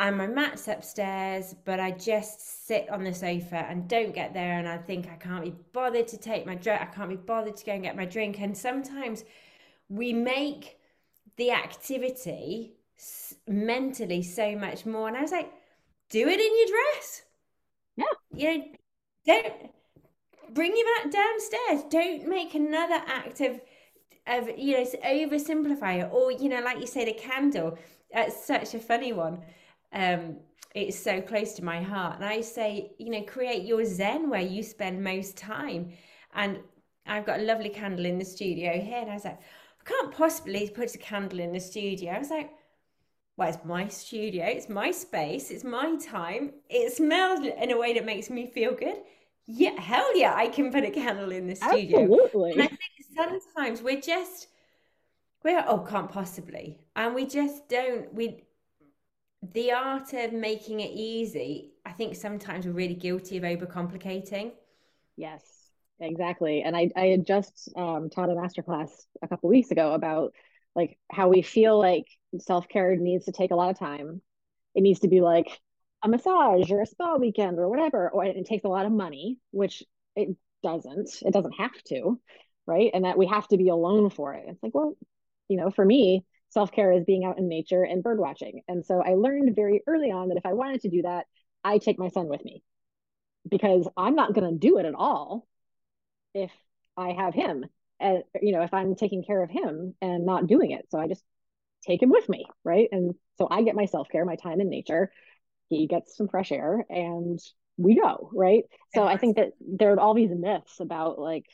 and 0.00 0.18
my 0.18 0.26
mat's 0.26 0.66
upstairs, 0.66 1.54
but 1.64 1.78
I 1.78 1.92
just 1.92 2.66
sit 2.66 2.90
on 2.90 3.04
the 3.04 3.14
sofa 3.14 3.64
and 3.68 3.88
don't 3.88 4.12
get 4.12 4.34
there. 4.34 4.58
And 4.58 4.68
I 4.68 4.76
think 4.76 5.08
I 5.08 5.14
can't 5.14 5.44
be 5.44 5.54
bothered 5.72 6.08
to 6.08 6.18
take 6.18 6.46
my 6.46 6.56
drink. 6.56 6.82
I 6.82 6.86
can't 6.86 7.10
be 7.10 7.16
bothered 7.16 7.56
to 7.56 7.64
go 7.64 7.72
and 7.72 7.82
get 7.82 7.96
my 7.96 8.04
drink. 8.04 8.40
And 8.40 8.56
sometimes 8.56 9.24
we 9.88 10.12
make 10.12 10.78
the 11.36 11.52
activity 11.52 12.74
mentally 13.46 14.22
so 14.22 14.56
much 14.56 14.84
more. 14.84 15.06
And 15.06 15.16
I 15.16 15.22
was 15.22 15.30
like, 15.30 15.52
do 16.10 16.26
it 16.26 16.40
in 16.40 16.58
your 16.58 16.66
dress. 16.66 17.22
Yeah. 17.96 18.04
You 18.34 18.58
know, 18.58 18.64
don't 19.26 19.70
bring 20.54 20.76
your 20.76 21.04
mat 21.04 21.12
downstairs. 21.12 21.84
Don't 21.88 22.28
make 22.28 22.54
another 22.54 23.00
act 23.06 23.40
of, 23.40 23.60
of 24.26 24.58
you 24.58 24.76
know, 24.76 24.84
oversimplify 25.04 26.02
it. 26.02 26.10
Or, 26.12 26.32
you 26.32 26.48
know, 26.48 26.62
like 26.62 26.80
you 26.80 26.88
say, 26.88 27.04
the 27.04 27.12
candle. 27.12 27.78
That's 28.12 28.44
such 28.44 28.74
a 28.74 28.80
funny 28.80 29.12
one 29.12 29.40
um, 29.94 30.36
it's 30.74 30.98
so 30.98 31.20
close 31.20 31.54
to 31.54 31.64
my 31.64 31.80
heart. 31.80 32.16
And 32.16 32.24
I 32.24 32.40
say, 32.40 32.92
you 32.98 33.10
know, 33.10 33.22
create 33.22 33.64
your 33.64 33.84
zen 33.84 34.28
where 34.28 34.42
you 34.42 34.62
spend 34.62 35.02
most 35.02 35.36
time. 35.36 35.92
And 36.34 36.58
I've 37.06 37.24
got 37.24 37.40
a 37.40 37.42
lovely 37.44 37.68
candle 37.70 38.04
in 38.04 38.18
the 38.18 38.24
studio 38.24 38.72
here. 38.72 38.98
And 38.98 39.10
I 39.10 39.14
was 39.14 39.24
like, 39.24 39.38
I 39.38 39.88
can't 39.88 40.12
possibly 40.12 40.68
put 40.68 40.94
a 40.94 40.98
candle 40.98 41.40
in 41.40 41.52
the 41.52 41.60
studio. 41.60 42.12
I 42.12 42.18
was 42.18 42.30
like, 42.30 42.50
well, 43.36 43.48
it's 43.48 43.64
my 43.64 43.88
studio, 43.88 44.44
it's 44.46 44.68
my 44.68 44.92
space, 44.92 45.50
it's 45.50 45.64
my 45.64 45.96
time. 45.96 46.52
It 46.68 46.92
smells 46.92 47.40
in 47.44 47.72
a 47.72 47.78
way 47.78 47.92
that 47.94 48.04
makes 48.04 48.30
me 48.30 48.46
feel 48.46 48.74
good. 48.74 48.98
Yeah, 49.46 49.78
hell 49.78 50.16
yeah, 50.16 50.34
I 50.34 50.48
can 50.48 50.70
put 50.72 50.84
a 50.84 50.90
candle 50.90 51.32
in 51.32 51.48
the 51.48 51.56
studio. 51.56 52.02
Absolutely. 52.02 52.52
And 52.52 52.62
I 52.62 52.66
think 52.68 53.40
sometimes 53.54 53.82
we're 53.82 54.00
just, 54.00 54.46
we're, 55.42 55.64
oh, 55.66 55.80
can't 55.80 56.10
possibly. 56.10 56.80
And 56.94 57.14
we 57.14 57.26
just 57.26 57.68
don't, 57.68 58.12
we, 58.14 58.44
the 59.52 59.72
art 59.72 60.12
of 60.14 60.32
making 60.32 60.80
it 60.80 60.90
easy, 60.92 61.72
I 61.84 61.92
think 61.92 62.14
sometimes 62.14 62.66
we're 62.66 62.72
really 62.72 62.94
guilty 62.94 63.36
of 63.36 63.42
overcomplicating. 63.42 64.52
Yes, 65.16 65.42
exactly. 66.00 66.62
And 66.62 66.76
I, 66.76 66.90
I 66.96 67.06
had 67.06 67.26
just 67.26 67.68
um, 67.76 68.10
taught 68.10 68.30
a 68.30 68.34
masterclass 68.34 68.90
a 69.22 69.28
couple 69.28 69.50
weeks 69.50 69.70
ago 69.70 69.92
about 69.92 70.32
like 70.74 70.98
how 71.10 71.28
we 71.28 71.42
feel 71.42 71.78
like 71.78 72.06
self 72.38 72.68
care 72.68 72.96
needs 72.96 73.26
to 73.26 73.32
take 73.32 73.50
a 73.50 73.56
lot 73.56 73.70
of 73.70 73.78
time. 73.78 74.20
It 74.74 74.82
needs 74.82 75.00
to 75.00 75.08
be 75.08 75.20
like 75.20 75.60
a 76.02 76.08
massage 76.08 76.70
or 76.70 76.80
a 76.80 76.86
spa 76.86 77.16
weekend 77.16 77.58
or 77.58 77.68
whatever, 77.68 78.10
or 78.10 78.24
it 78.24 78.46
takes 78.46 78.64
a 78.64 78.68
lot 78.68 78.86
of 78.86 78.92
money, 78.92 79.38
which 79.50 79.82
it 80.16 80.36
doesn't. 80.62 81.10
It 81.22 81.32
doesn't 81.32 81.58
have 81.58 81.82
to, 81.88 82.20
right? 82.66 82.90
And 82.92 83.04
that 83.04 83.18
we 83.18 83.26
have 83.26 83.46
to 83.48 83.56
be 83.56 83.68
alone 83.68 84.10
for 84.10 84.34
it. 84.34 84.44
It's 84.48 84.62
like, 84.62 84.74
well, 84.74 84.96
you 85.48 85.56
know, 85.56 85.70
for 85.70 85.84
me, 85.84 86.24
self 86.54 86.70
care 86.70 86.92
is 86.92 87.04
being 87.04 87.24
out 87.24 87.38
in 87.38 87.48
nature 87.48 87.82
and 87.82 88.02
bird 88.02 88.18
watching. 88.18 88.62
And 88.68 88.86
so 88.86 89.02
I 89.02 89.14
learned 89.14 89.54
very 89.56 89.82
early 89.86 90.12
on 90.12 90.28
that 90.28 90.38
if 90.38 90.46
I 90.46 90.52
wanted 90.52 90.82
to 90.82 90.88
do 90.88 91.02
that, 91.02 91.26
I 91.64 91.78
take 91.78 91.98
my 91.98 92.08
son 92.08 92.28
with 92.28 92.44
me 92.44 92.62
because 93.50 93.88
I'm 93.96 94.14
not 94.14 94.32
going 94.32 94.50
to 94.50 94.56
do 94.56 94.78
it 94.78 94.86
at 94.86 94.94
all 94.94 95.46
if 96.32 96.52
I 96.96 97.10
have 97.10 97.34
him. 97.34 97.64
And, 97.98 98.22
you 98.40 98.52
know, 98.52 98.62
if 98.62 98.72
I'm 98.72 98.94
taking 98.94 99.24
care 99.24 99.42
of 99.42 99.50
him 99.50 99.94
and 100.00 100.24
not 100.24 100.46
doing 100.46 100.70
it. 100.70 100.86
So 100.90 100.98
I 100.98 101.08
just 101.08 101.22
take 101.86 102.00
him 102.00 102.10
with 102.10 102.28
me. 102.28 102.46
Right. 102.62 102.88
And 102.92 103.14
so 103.36 103.48
I 103.50 103.62
get 103.62 103.74
my 103.74 103.86
self 103.86 104.08
care, 104.08 104.24
my 104.24 104.36
time 104.36 104.60
in 104.60 104.70
nature. 104.70 105.10
He 105.70 105.88
gets 105.88 106.16
some 106.16 106.28
fresh 106.28 106.52
air 106.52 106.86
and 106.88 107.40
we 107.76 107.98
go. 108.00 108.30
Right. 108.32 108.64
So 108.94 109.04
I 109.04 109.16
think 109.16 109.36
that 109.36 109.52
there 109.60 109.92
are 109.92 110.00
all 110.00 110.14
these 110.14 110.30
myths 110.30 110.78
about 110.78 111.18
like, 111.18 111.46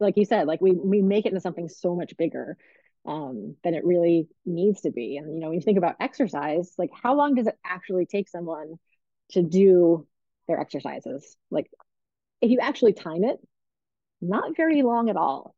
like 0.00 0.16
you 0.16 0.24
said, 0.24 0.46
like 0.46 0.62
we 0.62 0.72
we 0.72 1.02
make 1.02 1.26
it 1.26 1.30
into 1.30 1.40
something 1.40 1.68
so 1.68 1.94
much 1.94 2.16
bigger 2.16 2.56
um, 3.04 3.56
than 3.64 3.74
it 3.74 3.84
really 3.84 4.28
needs 4.46 4.82
to 4.82 4.90
be. 4.90 5.16
And 5.16 5.34
you 5.34 5.40
know, 5.40 5.48
when 5.48 5.56
you 5.56 5.62
think 5.62 5.78
about 5.78 5.96
exercise, 6.00 6.72
like 6.78 6.90
how 7.02 7.14
long 7.14 7.34
does 7.34 7.46
it 7.46 7.58
actually 7.64 8.06
take 8.06 8.28
someone 8.28 8.74
to 9.30 9.42
do 9.42 10.06
their 10.48 10.60
exercises? 10.60 11.36
Like 11.50 11.70
if 12.40 12.50
you 12.50 12.58
actually 12.60 12.92
time 12.92 13.24
it, 13.24 13.38
not 14.20 14.56
very 14.56 14.82
long 14.82 15.10
at 15.10 15.16
all, 15.16 15.54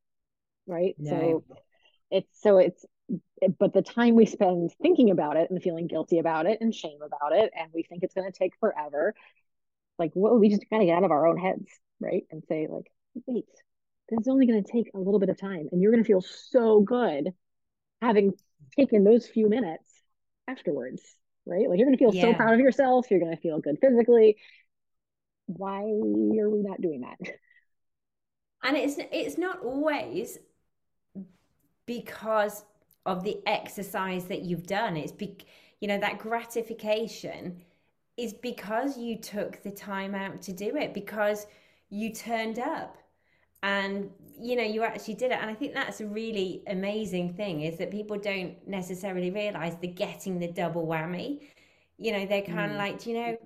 right? 0.66 0.94
No. 0.98 1.44
So 1.48 1.56
it's 2.10 2.42
so 2.42 2.58
it's 2.58 2.84
but 3.58 3.72
the 3.74 3.82
time 3.82 4.14
we 4.14 4.24
spend 4.26 4.70
thinking 4.80 5.10
about 5.10 5.36
it 5.36 5.50
and 5.50 5.62
feeling 5.62 5.86
guilty 5.86 6.18
about 6.18 6.46
it 6.46 6.58
and 6.60 6.74
shame 6.74 7.00
about 7.04 7.36
it 7.36 7.50
and 7.58 7.70
we 7.74 7.82
think 7.82 8.02
it's 8.02 8.14
going 8.14 8.30
to 8.30 8.36
take 8.36 8.52
forever 8.58 9.14
like 9.98 10.10
what 10.14 10.38
we 10.38 10.48
just 10.48 10.64
got 10.70 10.78
to 10.78 10.86
get 10.86 10.96
out 10.96 11.04
of 11.04 11.10
our 11.10 11.26
own 11.26 11.36
heads 11.36 11.66
right 12.00 12.24
and 12.30 12.42
say 12.48 12.66
like 12.70 12.86
wait 13.26 13.44
this 14.08 14.20
is 14.20 14.28
only 14.28 14.46
going 14.46 14.62
to 14.62 14.72
take 14.72 14.90
a 14.94 14.98
little 14.98 15.20
bit 15.20 15.28
of 15.28 15.38
time 15.38 15.68
and 15.72 15.80
you're 15.80 15.92
going 15.92 16.02
to 16.02 16.06
feel 16.06 16.20
so 16.20 16.80
good 16.80 17.32
having 18.02 18.32
taken 18.76 19.04
those 19.04 19.26
few 19.26 19.48
minutes 19.48 19.90
afterwards 20.46 21.02
right? 21.46 21.68
Like 21.68 21.78
you're 21.78 21.86
going 21.86 21.98
to 21.98 22.04
feel 22.04 22.14
yeah. 22.14 22.22
so 22.22 22.34
proud 22.34 22.54
of 22.54 22.60
yourself 22.60 23.10
you're 23.10 23.20
going 23.20 23.34
to 23.34 23.40
feel 23.40 23.60
good 23.60 23.78
physically. 23.80 24.36
Why 25.46 25.80
are 25.80 26.50
we 26.50 26.62
not 26.62 26.80
doing 26.80 27.02
that? 27.02 27.18
And 28.66 28.78
it's 28.78 28.96
it's 29.12 29.36
not 29.36 29.62
always 29.62 30.38
because 31.84 32.64
of 33.04 33.22
the 33.22 33.36
exercise 33.46 34.24
that 34.28 34.40
you've 34.40 34.66
done. 34.66 34.96
It's 34.96 35.12
be 35.12 35.36
you 35.80 35.88
know 35.88 35.98
that 35.98 36.18
gratification 36.18 37.60
is 38.16 38.32
because 38.32 38.96
you 38.96 39.18
took 39.18 39.62
the 39.62 39.70
time 39.70 40.14
out 40.14 40.40
to 40.40 40.52
do 40.54 40.76
it 40.78 40.94
because 40.94 41.46
you 41.90 42.14
turned 42.14 42.58
up 42.58 42.96
and 43.64 44.10
you 44.38 44.56
know 44.56 44.62
you 44.62 44.82
actually 44.84 45.14
did 45.14 45.32
it. 45.32 45.38
And 45.40 45.50
i 45.50 45.54
think 45.54 45.74
that's 45.74 46.00
a 46.00 46.06
really 46.06 46.62
amazing 46.68 47.34
thing 47.34 47.62
is 47.62 47.78
that 47.78 47.90
people 47.90 48.18
don't 48.18 48.54
necessarily 48.68 49.30
realize 49.30 49.76
they're 49.80 49.90
getting 49.90 50.38
the 50.38 50.48
double 50.48 50.86
whammy. 50.86 51.40
You 51.98 52.12
know 52.12 52.26
they're 52.26 52.42
kind 52.42 52.70
of 52.72 52.76
mm. 52.76 52.78
like 52.78 53.06
you 53.06 53.14
know 53.14 53.36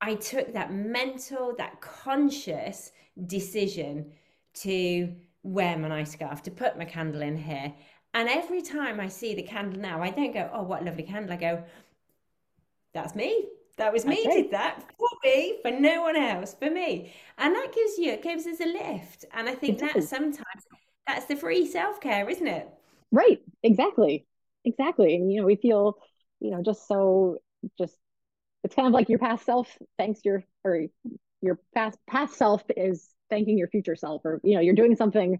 i 0.00 0.14
took 0.14 0.52
that 0.52 0.72
mental 0.72 1.54
that 1.56 1.80
conscious 1.80 2.92
decision 3.26 4.12
to 4.54 5.14
wear 5.42 5.76
my 5.78 5.88
nice 5.88 6.12
scarf 6.12 6.42
to 6.42 6.50
put 6.50 6.78
my 6.78 6.84
candle 6.84 7.22
in 7.22 7.36
here. 7.36 7.72
And 8.14 8.28
every 8.28 8.62
time 8.62 9.00
i 9.00 9.08
see 9.08 9.34
the 9.34 9.42
candle 9.42 9.80
now 9.80 10.02
i 10.02 10.10
don't 10.10 10.34
go 10.34 10.50
oh 10.52 10.62
what 10.62 10.84
lovely 10.84 11.04
candle. 11.04 11.32
I 11.32 11.36
go 11.36 11.64
that's 12.92 13.14
me 13.14 13.46
that 13.76 13.92
was 13.92 14.04
me 14.04 14.22
did 14.24 14.50
that 14.50 14.82
for 14.98 15.08
me, 15.24 15.58
for 15.62 15.70
no 15.70 16.02
one 16.02 16.16
else, 16.16 16.54
for 16.54 16.70
me. 16.70 17.12
And 17.38 17.54
that 17.54 17.72
gives 17.74 17.98
you, 17.98 18.12
it 18.12 18.22
gives 18.22 18.46
us 18.46 18.60
a 18.60 18.66
lift. 18.66 19.24
And 19.32 19.48
I 19.48 19.54
think 19.54 19.78
that 19.80 20.02
sometimes 20.04 20.66
that's 21.06 21.26
the 21.26 21.36
free 21.36 21.66
self 21.66 22.00
care, 22.00 22.28
isn't 22.28 22.46
it? 22.46 22.68
Right. 23.10 23.40
Exactly. 23.62 24.26
Exactly. 24.64 25.14
And, 25.14 25.32
you 25.32 25.40
know, 25.40 25.46
we 25.46 25.56
feel, 25.56 25.96
you 26.40 26.50
know, 26.50 26.62
just 26.62 26.86
so, 26.86 27.38
just, 27.78 27.96
it's 28.64 28.74
kind 28.74 28.86
of 28.86 28.94
like 28.94 29.08
your 29.08 29.18
past 29.18 29.44
self 29.44 29.68
thanks 29.98 30.20
your, 30.24 30.44
or 30.64 30.86
your 31.40 31.58
past, 31.74 31.98
past 32.06 32.34
self 32.34 32.62
is 32.76 33.08
thanking 33.30 33.58
your 33.58 33.68
future 33.68 33.96
self, 33.96 34.22
or, 34.24 34.40
you 34.44 34.54
know, 34.54 34.60
you're 34.60 34.74
doing 34.74 34.94
something 34.96 35.38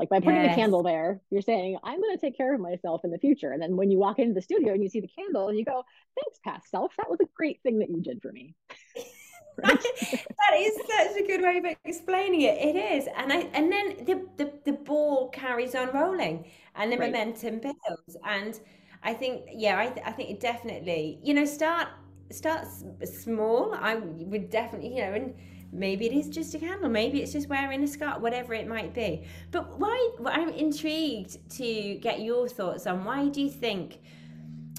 Like 0.00 0.08
by 0.08 0.18
putting 0.18 0.40
yes. 0.40 0.56
the 0.56 0.60
candle 0.62 0.82
there, 0.82 1.20
you're 1.28 1.42
saying, 1.42 1.76
I'm 1.84 2.00
going 2.00 2.16
to 2.16 2.20
take 2.20 2.34
care 2.34 2.54
of 2.54 2.60
myself 2.60 3.02
in 3.04 3.10
the 3.10 3.18
future. 3.18 3.52
And 3.52 3.60
then 3.60 3.76
when 3.76 3.90
you 3.90 3.98
walk 3.98 4.18
into 4.18 4.32
the 4.32 4.40
studio 4.40 4.72
and 4.72 4.82
you 4.82 4.88
see 4.88 5.00
the 5.00 5.10
candle 5.14 5.48
and 5.48 5.58
you 5.58 5.64
go, 5.66 5.84
thanks, 6.18 6.38
past 6.42 6.70
self. 6.70 6.90
That 6.96 7.10
was 7.10 7.20
a 7.20 7.28
great 7.34 7.60
thing 7.62 7.80
that 7.80 7.90
you 7.90 8.00
did 8.00 8.22
for 8.22 8.32
me. 8.32 8.54
that 9.58 10.54
is 10.56 10.74
such 10.74 11.22
a 11.22 11.26
good 11.26 11.42
way 11.42 11.58
of 11.58 11.76
explaining 11.84 12.40
it. 12.40 12.56
It 12.56 12.76
is, 12.76 13.08
and 13.14 13.30
I 13.30 13.40
and 13.52 13.70
then 13.70 14.06
the 14.06 14.26
the, 14.38 14.52
the 14.64 14.72
ball 14.72 15.28
carries 15.28 15.74
on 15.74 15.90
rolling, 15.92 16.46
and 16.76 16.90
the 16.90 16.96
right. 16.96 17.12
momentum 17.12 17.58
builds. 17.58 18.16
And 18.24 18.58
I 19.02 19.12
think, 19.12 19.50
yeah, 19.52 19.78
I, 19.78 19.88
th- 19.88 20.06
I 20.06 20.12
think 20.12 20.30
it 20.30 20.40
definitely, 20.40 21.18
you 21.22 21.34
know, 21.34 21.44
start 21.44 21.88
start 22.30 22.68
small. 23.04 23.74
I 23.74 23.96
would 23.96 24.48
definitely, 24.48 24.96
you 24.96 25.02
know, 25.02 25.12
and 25.12 25.34
maybe 25.72 26.06
it 26.06 26.12
is 26.12 26.28
just 26.28 26.54
a 26.54 26.58
candle. 26.58 26.88
Maybe 26.88 27.22
it's 27.22 27.32
just 27.32 27.48
wearing 27.48 27.82
a 27.82 27.86
scarf 27.88 28.20
whatever 28.20 28.54
it 28.54 28.66
might 28.66 28.94
be. 28.94 29.24
But 29.50 29.78
why 29.78 30.10
i'm 30.26 30.50
intrigued 30.50 31.38
to 31.58 31.94
get 31.96 32.20
your 32.20 32.48
thoughts 32.48 32.86
on 32.86 33.04
why 33.04 33.28
do 33.28 33.40
you 33.40 33.50
think 33.50 34.00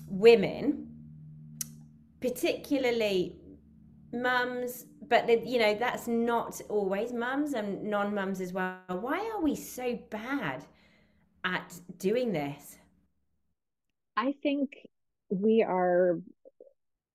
women 0.08 0.88
particularly 2.20 3.36
mums 4.14 4.86
but 5.08 5.48
you 5.48 5.58
know 5.58 5.74
that's 5.74 6.08
not 6.08 6.62
always 6.70 7.12
mums 7.12 7.54
and 7.54 7.84
non-mums 7.84 8.40
as 8.40 8.54
well 8.54 8.78
why 8.88 9.20
are 9.34 9.42
we 9.42 9.56
so 9.56 9.98
bad 10.10 10.64
at 11.44 11.74
doing 11.98 12.32
this? 12.32 12.78
I 14.16 14.34
think 14.44 14.88
we 15.30 15.64
are 15.64 16.20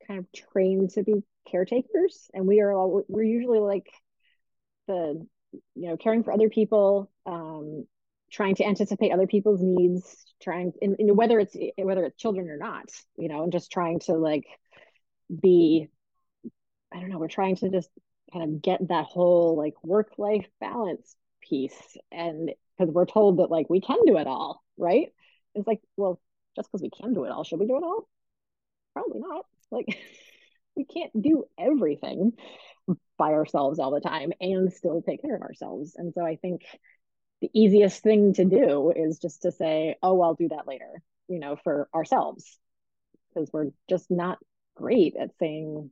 kind 0.06 0.20
of 0.20 0.26
trained 0.32 0.90
to 0.90 1.02
be 1.02 1.22
caretakers 1.50 2.30
and 2.34 2.46
we 2.46 2.60
are 2.60 2.72
all 2.72 3.02
we're 3.08 3.22
usually 3.22 3.58
like 3.58 3.86
the 4.86 5.26
you 5.74 5.88
know 5.88 5.96
caring 5.96 6.22
for 6.22 6.32
other 6.32 6.48
people 6.48 7.10
um 7.26 7.86
trying 8.30 8.54
to 8.56 8.64
anticipate 8.64 9.12
other 9.12 9.26
people's 9.26 9.60
needs 9.62 10.24
trying 10.42 10.72
in, 10.82 10.96
in 10.98 11.16
whether 11.16 11.38
it's 11.38 11.56
whether 11.78 12.04
it's 12.04 12.16
children 12.20 12.48
or 12.50 12.56
not 12.56 12.84
you 13.16 13.28
know 13.28 13.42
and 13.42 13.52
just 13.52 13.70
trying 13.70 14.00
to 14.00 14.14
like 14.14 14.44
be 15.42 15.88
i 16.92 17.00
don't 17.00 17.08
know 17.08 17.18
we're 17.18 17.28
trying 17.28 17.56
to 17.56 17.68
just 17.68 17.90
kind 18.32 18.44
of 18.44 18.62
get 18.62 18.86
that 18.88 19.04
whole 19.04 19.56
like 19.56 19.74
work 19.84 20.12
life 20.18 20.46
balance 20.60 21.16
piece 21.40 21.96
and 22.10 22.50
because 22.76 22.92
we're 22.92 23.06
told 23.06 23.38
that 23.38 23.50
like 23.50 23.70
we 23.70 23.80
can 23.80 23.98
do 24.06 24.18
it 24.18 24.26
all 24.26 24.62
right? 24.76 25.08
It's 25.54 25.66
like 25.66 25.80
well 25.96 26.20
just 26.56 26.68
because 26.68 26.82
we 26.82 26.90
can 26.90 27.14
do 27.14 27.24
it 27.24 27.30
all 27.30 27.44
should 27.44 27.60
we 27.60 27.66
do 27.66 27.76
it 27.76 27.82
all? 27.82 28.08
Probably 28.92 29.20
not 29.20 29.46
like 29.70 29.86
we 30.76 30.84
can't 30.84 31.10
do 31.20 31.44
everything 31.58 32.32
by 33.18 33.32
ourselves 33.32 33.78
all 33.78 33.90
the 33.90 34.00
time 34.00 34.32
and 34.40 34.72
still 34.72 35.02
take 35.02 35.22
care 35.22 35.34
of 35.34 35.42
ourselves. 35.42 35.94
And 35.96 36.12
so 36.14 36.24
I 36.24 36.36
think 36.36 36.62
the 37.40 37.50
easiest 37.52 38.02
thing 38.02 38.34
to 38.34 38.44
do 38.44 38.92
is 38.94 39.18
just 39.18 39.42
to 39.42 39.52
say, 39.52 39.96
oh, 40.02 40.20
I'll 40.20 40.34
do 40.34 40.48
that 40.48 40.68
later, 40.68 41.02
you 41.28 41.38
know, 41.38 41.56
for 41.64 41.88
ourselves, 41.94 42.58
because 43.28 43.50
we're 43.52 43.70
just 43.88 44.10
not 44.10 44.38
great 44.74 45.14
at 45.18 45.30
saying, 45.38 45.90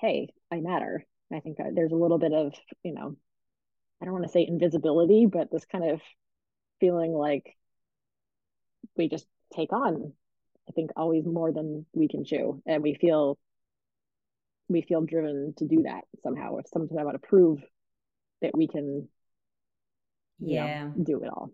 hey, 0.00 0.28
I 0.50 0.60
matter. 0.60 1.04
I 1.32 1.40
think 1.40 1.58
there's 1.74 1.92
a 1.92 1.96
little 1.96 2.18
bit 2.18 2.32
of, 2.32 2.54
you 2.82 2.94
know, 2.94 3.16
I 4.00 4.04
don't 4.04 4.14
want 4.14 4.26
to 4.26 4.32
say 4.32 4.46
invisibility, 4.46 5.26
but 5.26 5.50
this 5.50 5.64
kind 5.64 5.90
of 5.90 6.00
feeling 6.80 7.12
like 7.12 7.56
we 8.96 9.08
just 9.08 9.26
take 9.54 9.72
on, 9.72 10.12
I 10.68 10.72
think, 10.72 10.90
always 10.96 11.24
more 11.24 11.52
than 11.52 11.86
we 11.92 12.08
can 12.08 12.24
chew. 12.24 12.62
And 12.66 12.82
we 12.82 12.94
feel 12.94 13.38
we 14.68 14.82
feel 14.82 15.00
driven 15.02 15.54
to 15.56 15.64
do 15.64 15.82
that 15.82 16.04
somehow. 16.22 16.52
Or 16.52 16.62
sometimes 16.66 16.98
i 16.98 17.04
want 17.04 17.20
to 17.20 17.26
prove 17.26 17.62
that 18.42 18.56
we 18.56 18.68
can 18.68 19.08
yeah 20.38 20.84
know, 20.84 21.04
do 21.04 21.22
it 21.22 21.28
all. 21.28 21.50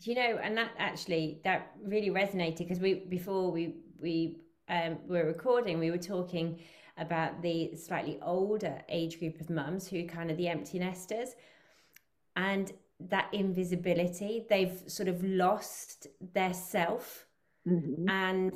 Do 0.00 0.10
you 0.10 0.16
know 0.16 0.38
and 0.42 0.56
that 0.56 0.70
actually 0.78 1.40
that 1.44 1.72
really 1.82 2.10
resonated 2.10 2.58
because 2.58 2.80
we 2.80 2.94
before 2.94 3.50
we 3.50 3.76
we 3.98 4.38
um, 4.68 4.98
were 5.06 5.24
recording 5.24 5.78
we 5.78 5.90
were 5.90 5.98
talking 5.98 6.60
about 6.96 7.42
the 7.42 7.74
slightly 7.76 8.18
older 8.22 8.82
age 8.88 9.18
group 9.18 9.40
of 9.40 9.50
mums 9.50 9.88
who 9.88 10.06
kind 10.06 10.30
of 10.30 10.36
the 10.36 10.48
empty 10.48 10.78
nesters. 10.78 11.30
And 12.36 12.70
that 13.08 13.32
invisibility 13.32 14.44
they've 14.48 14.82
sort 14.86 15.08
of 15.08 15.24
lost 15.24 16.06
their 16.34 16.52
self. 16.54 17.26
Mm-hmm. 17.68 18.08
and 18.08 18.52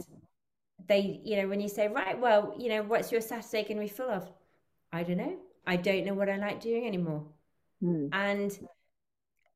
they, 0.86 1.20
you 1.24 1.36
know, 1.36 1.48
when 1.48 1.60
you 1.60 1.68
say, 1.68 1.88
right, 1.88 2.18
well, 2.18 2.54
you 2.58 2.68
know, 2.68 2.82
what's 2.82 3.10
your 3.10 3.20
Saturday 3.20 3.62
going 3.62 3.76
to 3.76 3.82
be 3.82 3.88
full 3.88 4.10
of? 4.10 4.30
I 4.92 5.02
don't 5.02 5.18
know. 5.18 5.36
I 5.66 5.76
don't 5.76 6.04
know 6.04 6.14
what 6.14 6.28
I 6.28 6.36
like 6.36 6.60
doing 6.60 6.86
anymore. 6.86 7.24
Mm. 7.82 8.10
And 8.12 8.58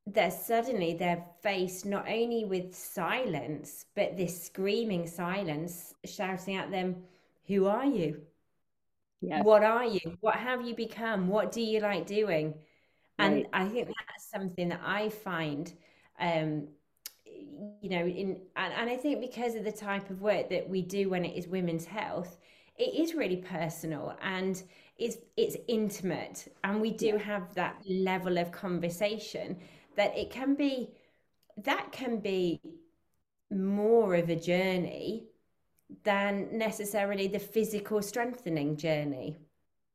they're 0.07 0.31
suddenly 0.31 0.95
they're 0.95 1.25
faced 1.43 1.85
not 1.85 2.09
only 2.09 2.45
with 2.45 2.75
silence, 2.75 3.85
but 3.95 4.17
this 4.17 4.45
screaming 4.47 5.07
silence 5.07 5.95
shouting 6.05 6.57
at 6.57 6.71
them, 6.71 6.97
Who 7.47 7.67
are 7.67 7.85
you? 7.85 8.23
Yes. 9.21 9.45
What 9.45 9.65
are 9.65 9.85
you? 9.85 10.17
What 10.21 10.37
have 10.37 10.67
you 10.67 10.75
become? 10.75 11.29
What 11.29 11.53
do 11.53 11.61
you 11.61 11.81
like 11.81 12.07
doing? 12.07 12.55
And 13.19 13.35
right. 13.35 13.47
I 13.53 13.69
think 13.69 13.89
that's 13.89 14.31
something 14.31 14.69
that 14.69 14.81
I 14.85 15.09
find 15.09 15.73
um, 16.21 16.69
you 17.81 17.91
know 17.91 18.07
in 18.07 18.41
and, 18.57 18.73
and 18.75 18.91
i 18.91 18.97
think 18.97 19.21
because 19.21 19.55
of 19.55 19.65
the 19.65 19.73
type 19.73 20.11
of 20.11 20.21
work 20.21 20.49
that 20.49 20.69
we 20.69 20.83
do 20.83 21.11
when 21.11 21.25
it 21.25 21.37
is 21.37 21.49
women's 21.49 21.85
health 21.85 22.39
it 22.79 22.95
is 22.95 23.15
really 23.15 23.37
personal 23.37 24.17
and 24.23 24.63
it's 24.99 25.19
it's 25.37 25.57
intimate. 25.69 26.53
And 26.65 26.81
we 26.81 26.91
do 26.91 27.17
have 27.17 27.55
that 27.55 27.83
level 27.89 28.39
of 28.39 28.51
conversation 28.53 29.57
that 29.97 30.17
it 30.17 30.31
can 30.31 30.55
be 30.55 30.91
that 31.65 31.93
can 31.93 32.19
be 32.19 32.61
more 33.51 34.15
of 34.15 34.29
a 34.29 34.37
journey 34.37 35.27
than 36.05 36.57
necessarily 36.57 37.29
the 37.29 37.39
physical 37.39 38.03
strengthening 38.03 38.77
journey. 38.77 39.39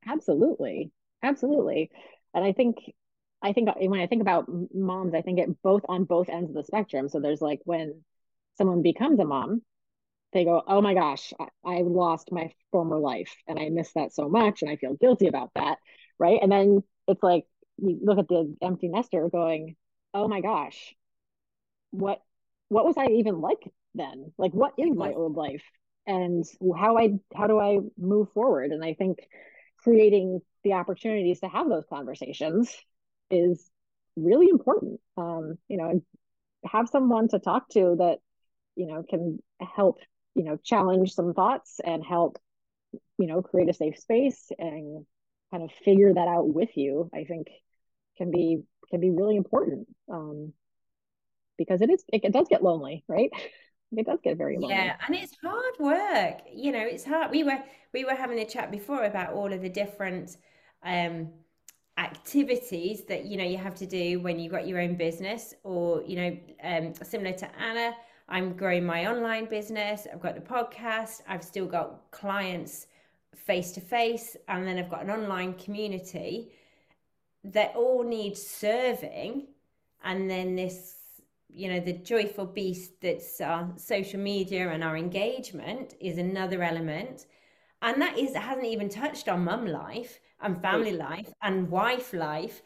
Absolutely. 0.08 0.91
Absolutely. 1.21 1.91
And 2.34 2.43
i 2.43 2.52
think 2.52 2.78
I 3.44 3.54
think 3.54 3.70
when 3.76 4.00
I 4.00 4.08
think 4.08 4.22
about 4.22 4.48
moms, 4.74 5.14
I 5.14 5.22
think 5.22 5.40
it 5.40 5.62
both 5.62 5.84
on 5.90 6.06
both 6.06 6.30
ends 6.30 6.50
of 6.50 6.56
the 6.56 6.64
spectrum. 6.64 7.10
So 7.10 7.20
there's 7.20 7.42
like 7.42 7.62
when 7.66 8.04
someone 8.58 8.82
becomes 8.82 9.20
a 9.20 9.26
mom, 9.26 9.62
they 10.34 10.46
go, 10.46 10.64
"Oh 10.68 10.82
my 10.82 10.94
gosh, 10.96 11.34
I, 11.40 11.50
I 11.66 11.82
lost 11.82 12.32
my 12.32 12.52
former 12.72 13.00
life, 13.00 13.36
and 13.48 13.60
I 13.60 13.70
miss 13.70 13.94
that 13.94 14.14
so 14.14 14.30
much, 14.30 14.62
and 14.62 14.72
I 14.72 14.78
feel 14.78 14.96
guilty 14.96 15.28
about 15.28 15.52
that." 15.56 15.80
Right, 16.20 16.40
and 16.42 16.52
then 16.52 16.84
it's 17.08 17.24
like 17.24 17.46
you 17.78 18.00
look 18.04 18.20
at 18.20 18.28
the 18.30 18.56
empty 18.62 18.88
nester, 18.90 19.30
going, 19.30 19.76
"Oh 20.14 20.28
my 20.28 20.42
gosh, 20.42 20.96
what 21.92 22.22
what 22.70 22.86
was 22.86 22.98
I 22.98 23.08
even 23.08 23.42
like 23.42 23.62
then? 23.96 24.34
Like, 24.38 24.54
what 24.54 24.74
is 24.78 24.96
my 24.96 25.12
old 25.14 25.36
life, 25.36 25.64
and 26.08 26.44
how 26.76 26.98
I 26.98 27.14
how 27.36 27.48
do 27.48 27.60
I 27.60 27.80
move 27.98 28.32
forward?" 28.32 28.72
And 28.72 28.84
I 28.84 28.94
think 28.94 29.20
creating 29.78 30.42
the 30.64 30.74
opportunities 30.74 31.42
to 31.42 31.50
have 31.50 31.70
those 31.70 31.86
conversations 31.90 32.74
is 33.30 33.70
really 34.16 34.48
important. 34.50 35.00
Um, 35.18 35.58
you 35.68 35.78
know, 35.78 36.02
have 36.66 36.90
someone 36.90 37.28
to 37.30 37.40
talk 37.40 37.70
to 37.70 37.96
that, 38.00 38.20
you 38.76 38.88
know, 38.88 39.04
can 39.08 39.40
help, 39.60 40.00
you 40.36 40.44
know, 40.44 40.58
challenge 40.64 41.14
some 41.14 41.34
thoughts 41.34 41.80
and 41.84 42.04
help, 42.04 42.38
you 43.18 43.28
know, 43.28 43.42
create 43.42 43.70
a 43.70 43.74
safe 43.74 44.00
space 44.00 44.52
and 44.58 45.06
kind 45.52 45.64
of 45.64 45.72
figure 45.84 46.14
that 46.14 46.28
out 46.28 46.48
with 46.48 46.76
you, 46.76 47.10
I 47.14 47.26
think 47.26 47.48
can 48.18 48.32
be 48.32 48.64
can 48.90 49.00
be 49.00 49.12
really 49.12 49.36
important. 49.36 49.88
Um, 50.12 50.54
because 51.58 51.82
it 51.82 51.90
is 51.90 52.04
it, 52.12 52.22
it 52.24 52.34
does 52.34 52.48
get 52.50 52.64
lonely, 52.64 53.04
right? 53.08 53.30
it 53.92 54.06
does 54.06 54.20
get 54.24 54.38
very 54.38 54.58
lonely. 54.58 54.76
Yeah, 54.76 54.96
and 55.06 55.16
it's 55.16 55.36
hard 55.44 55.76
work. 55.80 56.42
You 56.52 56.72
know, 56.72 56.86
it's 56.86 57.06
hard. 57.06 57.32
We 57.32 57.44
were 57.44 57.60
we 57.94 58.04
were 58.06 58.16
having 58.16 58.40
a 58.40 58.46
chat 58.46 58.72
before 58.72 59.04
about 59.04 59.34
all 59.34 59.52
of 59.52 59.62
the 59.62 59.70
different 59.70 60.38
um 60.84 61.30
activities 61.98 63.04
that 63.04 63.26
you 63.26 63.38
know 63.38 63.44
you 63.44 63.58
have 63.58 63.76
to 63.76 63.86
do 63.86 64.20
when 64.20 64.40
you've 64.40 64.52
got 64.52 64.68
your 64.68 64.80
own 64.80 64.96
business 64.96 65.54
or 65.64 66.02
you 66.04 66.16
know 66.16 66.38
um, 66.64 66.94
similar 67.04 67.32
to 67.32 67.48
anna 67.60 67.94
i'm 68.30 68.54
growing 68.54 68.84
my 68.84 69.06
online 69.06 69.46
business 69.46 70.08
i've 70.12 70.22
got 70.22 70.34
the 70.34 70.42
podcast 70.42 71.22
i've 71.28 71.44
still 71.44 71.68
got 71.68 72.02
clients 72.10 72.88
face 73.36 73.72
to 73.72 73.80
face 73.80 74.36
and 74.48 74.66
then 74.66 74.80
i've 74.80 74.90
got 74.90 75.04
an 75.04 75.12
online 75.12 75.54
community 75.54 76.52
that 77.44 77.76
all 77.76 78.04
need 78.04 78.36
serving 78.36 79.46
and 80.04 80.30
then 80.30 80.56
this 80.56 80.96
you 81.54 81.70
know 81.70 81.80
the 81.80 81.94
joyful 81.94 82.46
beast 82.46 82.94
that's 83.02 83.40
our 83.40 83.70
social 83.76 84.20
media 84.20 84.70
and 84.70 84.84
our 84.84 84.98
engagement 84.98 85.94
is 86.00 86.18
another 86.18 86.64
element. 86.64 87.28
And 87.82 88.02
that 88.02 88.18
is 88.18 88.34
hasn't 88.36 88.66
even 88.66 88.90
touched 88.90 89.30
on 89.30 89.44
mum 89.44 89.68
life 89.68 90.20
and 90.44 90.62
family 90.62 90.94
life 90.94 91.34
and 91.42 91.70
wife 91.70 92.14
life 92.14 92.62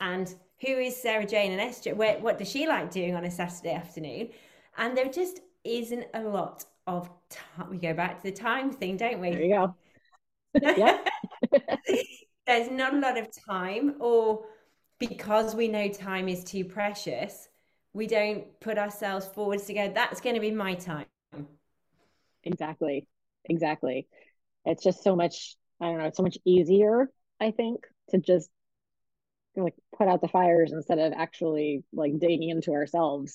and 0.00 0.34
who 0.60 0.72
is 0.72 1.00
Sarah 1.00 1.26
Jane 1.26 1.52
and 1.52 1.60
Esther? 1.60 1.94
Where, 1.94 2.18
what 2.18 2.38
does 2.38 2.50
she 2.50 2.66
like 2.66 2.90
doing 2.90 3.14
on 3.14 3.24
a 3.24 3.30
Saturday 3.30 3.72
afternoon? 3.72 4.30
And 4.78 4.96
there 4.96 5.08
just 5.08 5.40
isn't 5.64 6.06
a 6.14 6.22
lot 6.22 6.64
of 6.86 7.10
time. 7.28 7.70
We 7.70 7.78
go 7.78 7.92
back 7.92 8.22
to 8.22 8.30
the 8.30 8.36
time 8.36 8.70
thing, 8.70 8.96
don't 8.96 9.20
we? 9.20 9.30
There 9.30 9.42
you 9.42 9.54
go. 9.54 9.74
yeah. 10.62 10.98
There's 12.46 12.70
not 12.70 12.94
a 12.94 12.98
lot 12.98 13.18
of 13.18 13.28
time 13.48 13.96
or 13.98 14.44
because 14.98 15.54
we 15.54 15.68
know 15.68 15.88
time 15.88 16.28
is 16.28 16.44
too 16.44 16.64
precious, 16.64 17.48
we 17.92 18.06
don't 18.06 18.58
put 18.60 18.78
ourselves 18.78 19.26
forward 19.26 19.60
to 19.66 19.74
go, 19.74 19.90
that's 19.92 20.20
going 20.20 20.34
to 20.34 20.40
be 20.40 20.50
my 20.50 20.74
time. 20.74 21.06
Exactly. 22.44 23.06
Exactly. 23.44 24.06
It's 24.64 24.82
just 24.82 25.02
so 25.02 25.16
much, 25.16 25.56
I 25.80 25.86
don't 25.86 25.98
know, 25.98 26.04
it's 26.06 26.16
so 26.16 26.22
much 26.22 26.38
easier, 26.44 27.10
I 27.40 27.50
think, 27.50 27.80
to 28.10 28.18
just 28.18 28.50
like 29.56 29.74
put 29.96 30.08
out 30.08 30.20
the 30.20 30.28
fires 30.28 30.72
instead 30.72 30.98
of 30.98 31.12
actually 31.14 31.84
like 31.92 32.18
digging 32.18 32.48
into 32.48 32.72
ourselves 32.72 33.34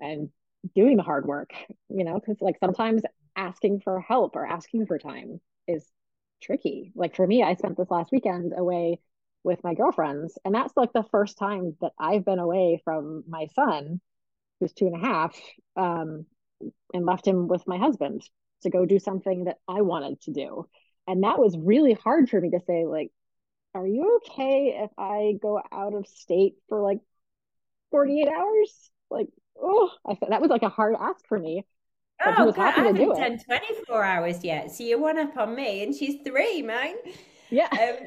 and 0.00 0.30
doing 0.74 0.96
the 0.96 1.02
hard 1.02 1.26
work, 1.26 1.50
you 1.88 2.04
know, 2.04 2.14
because 2.14 2.36
like 2.40 2.58
sometimes 2.58 3.02
asking 3.36 3.80
for 3.80 4.00
help 4.00 4.34
or 4.36 4.46
asking 4.46 4.86
for 4.86 4.98
time 4.98 5.40
is 5.66 5.86
tricky. 6.42 6.92
Like 6.94 7.16
for 7.16 7.26
me, 7.26 7.42
I 7.42 7.54
spent 7.54 7.76
this 7.76 7.90
last 7.90 8.10
weekend 8.12 8.52
away 8.56 9.00
with 9.44 9.62
my 9.62 9.74
girlfriends, 9.74 10.36
and 10.44 10.54
that's 10.54 10.76
like 10.76 10.92
the 10.92 11.06
first 11.10 11.38
time 11.38 11.76
that 11.80 11.92
I've 11.98 12.24
been 12.24 12.40
away 12.40 12.80
from 12.84 13.24
my 13.28 13.46
son, 13.54 14.00
who's 14.58 14.72
two 14.72 14.86
and 14.86 14.96
a 14.96 15.06
half, 15.06 15.40
um, 15.76 16.26
and 16.92 17.06
left 17.06 17.26
him 17.26 17.46
with 17.46 17.66
my 17.66 17.78
husband 17.78 18.22
to 18.62 18.70
go 18.70 18.84
do 18.84 18.98
something 18.98 19.44
that 19.44 19.58
I 19.68 19.82
wanted 19.82 20.20
to 20.22 20.32
do. 20.32 20.66
And 21.08 21.24
that 21.24 21.38
was 21.38 21.56
really 21.56 21.94
hard 21.94 22.28
for 22.28 22.38
me 22.38 22.50
to 22.50 22.60
say, 22.66 22.84
like, 22.84 23.10
are 23.74 23.86
you 23.86 24.16
okay 24.18 24.78
if 24.84 24.90
I 24.98 25.38
go 25.40 25.60
out 25.72 25.94
of 25.94 26.06
state 26.06 26.56
for 26.68 26.82
like 26.82 26.98
48 27.90 28.28
hours? 28.28 28.90
Like, 29.10 29.28
oh, 29.60 29.90
I 30.06 30.14
thought 30.14 30.28
that 30.28 30.42
was 30.42 30.50
like 30.50 30.62
a 30.62 30.68
hard 30.68 30.94
ask 31.00 31.26
for 31.26 31.38
me. 31.38 31.64
But 32.22 32.34
oh, 32.38 32.52
God, 32.52 32.74
I 32.76 32.82
haven't 32.82 33.16
done 33.16 33.38
24 33.38 34.04
hours 34.04 34.44
yet. 34.44 34.70
So 34.70 34.84
you're 34.84 34.98
one 34.98 35.18
up 35.18 35.36
on 35.36 35.54
me, 35.54 35.82
and 35.82 35.94
she's 35.94 36.16
three, 36.26 36.60
man. 36.60 36.96
Yeah. 37.48 37.68
Um, 37.70 38.06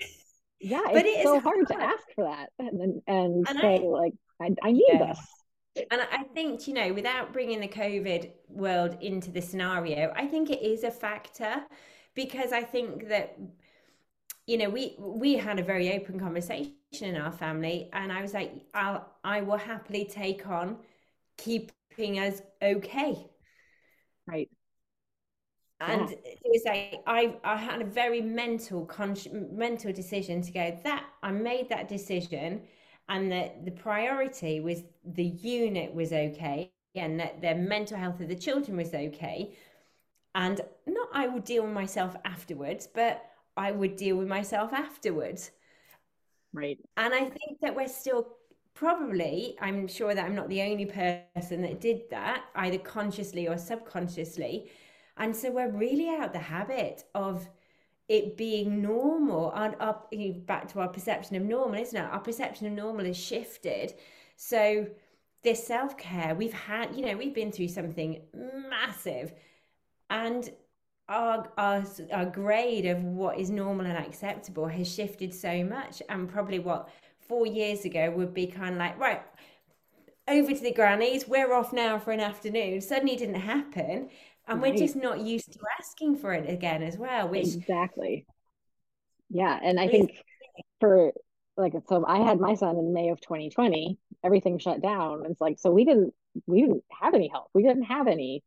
yeah, 0.60 0.80
but 0.84 1.06
it's 1.06 1.20
it 1.20 1.24
so 1.24 1.38
hard, 1.38 1.66
hard, 1.68 1.68
to 1.68 1.80
ask 1.80 2.04
for 2.16 2.24
that 2.24 2.48
and 2.58 3.02
and, 3.06 3.46
and 3.46 3.58
say, 3.60 3.76
I, 3.76 3.86
like, 3.86 4.14
I, 4.40 4.50
I 4.62 4.72
need 4.72 4.84
yeah. 4.88 5.06
this. 5.06 5.86
And 5.90 6.00
I 6.02 6.24
think, 6.34 6.66
you 6.66 6.74
know, 6.74 6.92
without 6.92 7.32
bringing 7.32 7.60
the 7.60 7.68
COVID 7.68 8.30
world 8.48 8.98
into 9.00 9.30
the 9.30 9.40
scenario, 9.40 10.12
I 10.16 10.26
think 10.26 10.50
it 10.50 10.60
is 10.62 10.82
a 10.82 10.90
factor 10.90 11.62
because 12.14 12.52
I 12.52 12.62
think 12.62 13.08
that 13.08 13.36
you 14.46 14.58
know 14.58 14.68
we 14.68 14.94
we 14.98 15.34
had 15.34 15.58
a 15.58 15.62
very 15.62 15.92
open 15.94 16.18
conversation 16.18 16.74
in 17.00 17.16
our 17.16 17.32
family 17.32 17.88
and 17.92 18.12
i 18.12 18.20
was 18.20 18.34
like 18.34 18.52
i'll 18.74 19.06
i 19.24 19.40
will 19.40 19.56
happily 19.56 20.04
take 20.04 20.46
on 20.46 20.76
keeping 21.38 22.18
us 22.18 22.42
okay 22.62 23.26
right 24.26 24.48
and 25.80 26.10
yeah. 26.10 26.16
it 26.24 26.40
was 26.44 26.62
like 26.66 27.02
i 27.06 27.34
i 27.44 27.56
had 27.56 27.80
a 27.80 27.84
very 27.84 28.20
mental 28.20 28.88
mental 29.52 29.92
decision 29.92 30.42
to 30.42 30.52
go 30.52 30.78
that 30.84 31.04
i 31.22 31.30
made 31.30 31.68
that 31.68 31.88
decision 31.88 32.62
and 33.08 33.30
that 33.30 33.64
the 33.64 33.70
priority 33.70 34.60
was 34.60 34.82
the 35.04 35.24
unit 35.24 35.92
was 35.94 36.12
okay 36.12 36.72
and 36.94 37.18
that 37.18 37.40
the 37.40 37.54
mental 37.54 37.96
health 37.96 38.20
of 38.20 38.28
the 38.28 38.36
children 38.36 38.76
was 38.76 38.92
okay 38.94 39.54
and 40.34 40.60
not 40.86 41.08
i 41.12 41.26
would 41.26 41.44
deal 41.44 41.62
with 41.64 41.72
myself 41.72 42.16
afterwards 42.24 42.86
but 42.86 43.24
I 43.56 43.72
would 43.72 43.96
deal 43.96 44.16
with 44.16 44.28
myself 44.28 44.72
afterwards. 44.72 45.50
Right. 46.52 46.78
And 46.96 47.14
I 47.14 47.20
think 47.20 47.60
that 47.60 47.74
we're 47.74 47.88
still 47.88 48.28
probably, 48.74 49.56
I'm 49.60 49.86
sure 49.86 50.14
that 50.14 50.24
I'm 50.24 50.34
not 50.34 50.48
the 50.48 50.62
only 50.62 50.86
person 50.86 51.62
that 51.62 51.80
did 51.80 52.02
that, 52.10 52.44
either 52.54 52.78
consciously 52.78 53.48
or 53.48 53.58
subconsciously. 53.58 54.70
And 55.16 55.36
so 55.36 55.50
we're 55.50 55.70
really 55.70 56.08
out 56.08 56.32
the 56.32 56.38
habit 56.38 57.04
of 57.14 57.48
it 58.08 58.36
being 58.36 58.82
normal 58.82 59.52
and 59.54 59.76
up 59.80 60.12
back 60.46 60.68
to 60.72 60.80
our 60.80 60.88
perception 60.88 61.36
of 61.36 61.42
normal, 61.42 61.80
isn't 61.80 61.98
it? 61.98 62.10
Our 62.10 62.20
perception 62.20 62.66
of 62.66 62.72
normal 62.72 63.06
has 63.06 63.16
shifted. 63.16 63.94
So 64.36 64.88
this 65.42 65.66
self-care, 65.66 66.34
we've 66.34 66.52
had, 66.52 66.94
you 66.94 67.04
know, 67.04 67.16
we've 67.16 67.34
been 67.34 67.52
through 67.52 67.68
something 67.68 68.22
massive. 68.68 69.32
And 70.12 70.50
our, 71.08 71.48
our 71.58 71.84
our 72.12 72.24
grade 72.26 72.86
of 72.86 73.02
what 73.02 73.38
is 73.38 73.50
normal 73.50 73.86
and 73.86 73.98
acceptable 73.98 74.68
has 74.68 74.92
shifted 74.92 75.34
so 75.34 75.64
much 75.64 76.02
and 76.08 76.28
probably 76.28 76.58
what 76.58 76.88
four 77.20 77.46
years 77.46 77.84
ago 77.84 78.10
would 78.10 78.32
be 78.32 78.46
kind 78.46 78.74
of 78.74 78.78
like 78.78 78.98
right 78.98 79.22
over 80.28 80.52
to 80.52 80.60
the 80.60 80.72
grannies 80.72 81.26
we're 81.26 81.52
off 81.52 81.72
now 81.72 81.98
for 81.98 82.12
an 82.12 82.20
afternoon 82.20 82.80
suddenly 82.80 83.16
didn't 83.16 83.34
happen 83.34 84.08
and 84.46 84.62
right. 84.62 84.72
we're 84.72 84.78
just 84.78 84.96
not 84.96 85.20
used 85.20 85.52
to 85.52 85.58
asking 85.78 86.16
for 86.16 86.32
it 86.32 86.48
again 86.48 86.82
as 86.82 86.96
well 86.96 87.28
which 87.28 87.54
exactly 87.54 88.24
yeah 89.28 89.58
and 89.62 89.80
i 89.80 89.88
think 89.88 90.12
for 90.80 91.12
like 91.56 91.72
so 91.88 92.04
i 92.06 92.18
had 92.18 92.38
my 92.38 92.54
son 92.54 92.76
in 92.76 92.94
may 92.94 93.08
of 93.08 93.20
2020 93.20 93.98
everything 94.24 94.58
shut 94.58 94.80
down 94.80 95.24
it's 95.28 95.40
like 95.40 95.58
so 95.58 95.70
we 95.70 95.84
didn't 95.84 96.14
we 96.46 96.60
didn't 96.60 96.84
have 97.00 97.14
any 97.14 97.28
help 97.28 97.48
we 97.54 97.62
didn't 97.62 97.82
have 97.82 98.06
any 98.06 98.42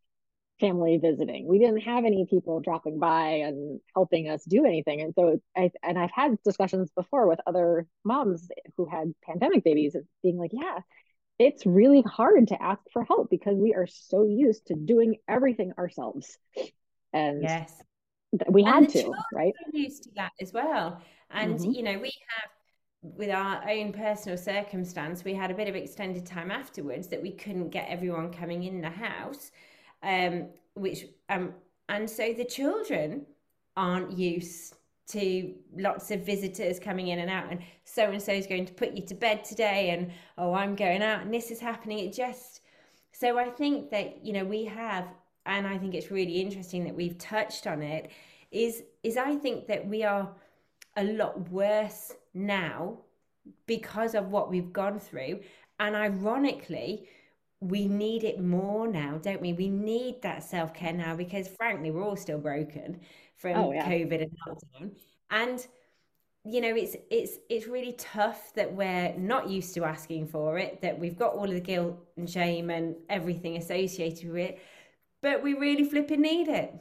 family 0.59 0.97
visiting. 0.97 1.47
We 1.47 1.59
didn't 1.59 1.81
have 1.81 2.05
any 2.05 2.25
people 2.29 2.59
dropping 2.61 2.99
by 2.99 3.27
and 3.45 3.79
helping 3.93 4.29
us 4.29 4.43
do 4.45 4.65
anything. 4.65 5.01
And 5.01 5.13
so 5.13 5.39
I 5.55 5.71
and 5.83 5.99
I've 5.99 6.11
had 6.11 6.37
discussions 6.43 6.89
before 6.95 7.27
with 7.27 7.39
other 7.45 7.87
moms 8.03 8.47
who 8.77 8.85
had 8.85 9.13
pandemic 9.23 9.63
babies 9.63 9.95
being 10.23 10.37
like, 10.37 10.51
yeah, 10.53 10.79
it's 11.39 11.65
really 11.65 12.01
hard 12.01 12.47
to 12.49 12.61
ask 12.61 12.81
for 12.93 13.03
help 13.03 13.29
because 13.29 13.57
we 13.57 13.73
are 13.73 13.87
so 13.87 14.23
used 14.23 14.67
to 14.67 14.75
doing 14.75 15.17
everything 15.27 15.73
ourselves. 15.77 16.37
And 17.11 17.43
yes. 17.43 17.73
we 18.49 18.63
had 18.63 18.89
to, 18.89 19.11
right? 19.33 19.53
Used 19.73 20.03
to 20.03 20.09
that 20.15 20.31
as 20.41 20.53
well. 20.53 21.01
And 21.31 21.59
mm-hmm. 21.59 21.71
you 21.71 21.83
know, 21.83 21.99
we 21.99 22.13
have 22.29 22.49
with 23.01 23.29
our 23.29 23.69
own 23.69 23.91
personal 23.93 24.37
circumstance, 24.37 25.23
we 25.23 25.33
had 25.33 25.51
a 25.51 25.53
bit 25.53 25.67
of 25.67 25.75
extended 25.75 26.25
time 26.25 26.49
afterwards 26.49 27.07
that 27.09 27.21
we 27.21 27.31
couldn't 27.31 27.69
get 27.69 27.87
everyone 27.89 28.31
coming 28.31 28.63
in 28.63 28.81
the 28.81 28.89
house 28.89 29.51
um, 30.05 30.47
which 30.75 31.05
um, 31.29 31.53
and 31.89 32.09
so 32.09 32.33
the 32.33 32.45
children 32.45 33.25
aren't 33.75 34.17
used 34.17 34.75
to 35.07 35.53
lots 35.77 36.09
of 36.09 36.25
visitors 36.25 36.79
coming 36.79 37.09
in 37.09 37.19
and 37.19 37.29
out 37.29 37.45
and 37.51 37.59
so 37.83 38.09
and 38.09 38.21
so 38.21 38.31
is 38.31 38.47
going 38.47 38.65
to 38.65 38.73
put 38.73 38.93
you 38.93 39.05
to 39.05 39.13
bed 39.13 39.43
today 39.43 39.91
and 39.91 40.11
oh 40.39 40.51
i'm 40.53 40.75
going 40.75 41.03
out 41.03 41.21
and 41.21 41.31
this 41.31 41.51
is 41.51 41.59
happening. 41.59 41.99
It 41.99 42.13
just 42.13 42.61
so 43.11 43.37
i 43.37 43.49
think 43.49 43.91
that 43.91 44.25
you 44.25 44.33
know 44.33 44.43
we 44.43 44.65
have 44.65 45.07
and 45.45 45.67
i 45.67 45.77
think 45.77 45.93
it's 45.93 46.09
really 46.09 46.41
interesting 46.41 46.83
that 46.85 46.95
we've 46.95 47.17
touched 47.19 47.67
on 47.67 47.83
it 47.83 48.09
is 48.51 48.83
is 49.03 49.15
i 49.17 49.35
think 49.35 49.67
that 49.67 49.87
we 49.87 50.03
are 50.03 50.33
a 50.97 51.03
lot 51.03 51.49
worse 51.49 52.13
now 52.33 52.97
because 53.65 54.15
of 54.15 54.29
what 54.29 54.49
we've 54.49 54.73
gone 54.73 54.99
through. 54.99 55.39
And 55.79 55.95
ironically 55.95 57.07
we 57.59 57.87
need 57.87 58.23
it 58.23 58.39
more 58.41 58.87
now, 58.87 59.17
don't 59.21 59.41
we? 59.41 59.53
We 59.53 59.69
need 59.69 60.21
that 60.21 60.43
self 60.43 60.73
care 60.73 60.93
now 60.93 61.15
because, 61.15 61.47
frankly, 61.47 61.91
we're 61.91 62.03
all 62.03 62.15
still 62.15 62.39
broken 62.39 62.99
from 63.37 63.57
oh, 63.57 63.71
yeah. 63.71 63.87
COVID 63.87 64.21
and 64.21 64.31
lockdown. 64.47 64.91
And 65.29 65.65
you 66.47 66.61
know, 66.61 66.75
it's 66.75 66.95
it's 67.09 67.39
it's 67.49 67.67
really 67.67 67.93
tough 67.93 68.53
that 68.53 68.71
we're 68.71 69.15
not 69.17 69.49
used 69.49 69.73
to 69.73 69.83
asking 69.83 70.27
for 70.27 70.59
it. 70.59 70.79
That 70.81 70.99
we've 70.99 71.17
got 71.17 71.33
all 71.33 71.45
of 71.45 71.51
the 71.51 71.59
guilt 71.59 71.97
and 72.17 72.29
shame 72.29 72.69
and 72.69 72.95
everything 73.09 73.57
associated 73.57 74.29
with 74.29 74.49
it, 74.51 74.59
but 75.21 75.41
we 75.41 75.55
really 75.55 75.85
flipping 75.85 76.21
need 76.21 76.47
it. 76.47 76.73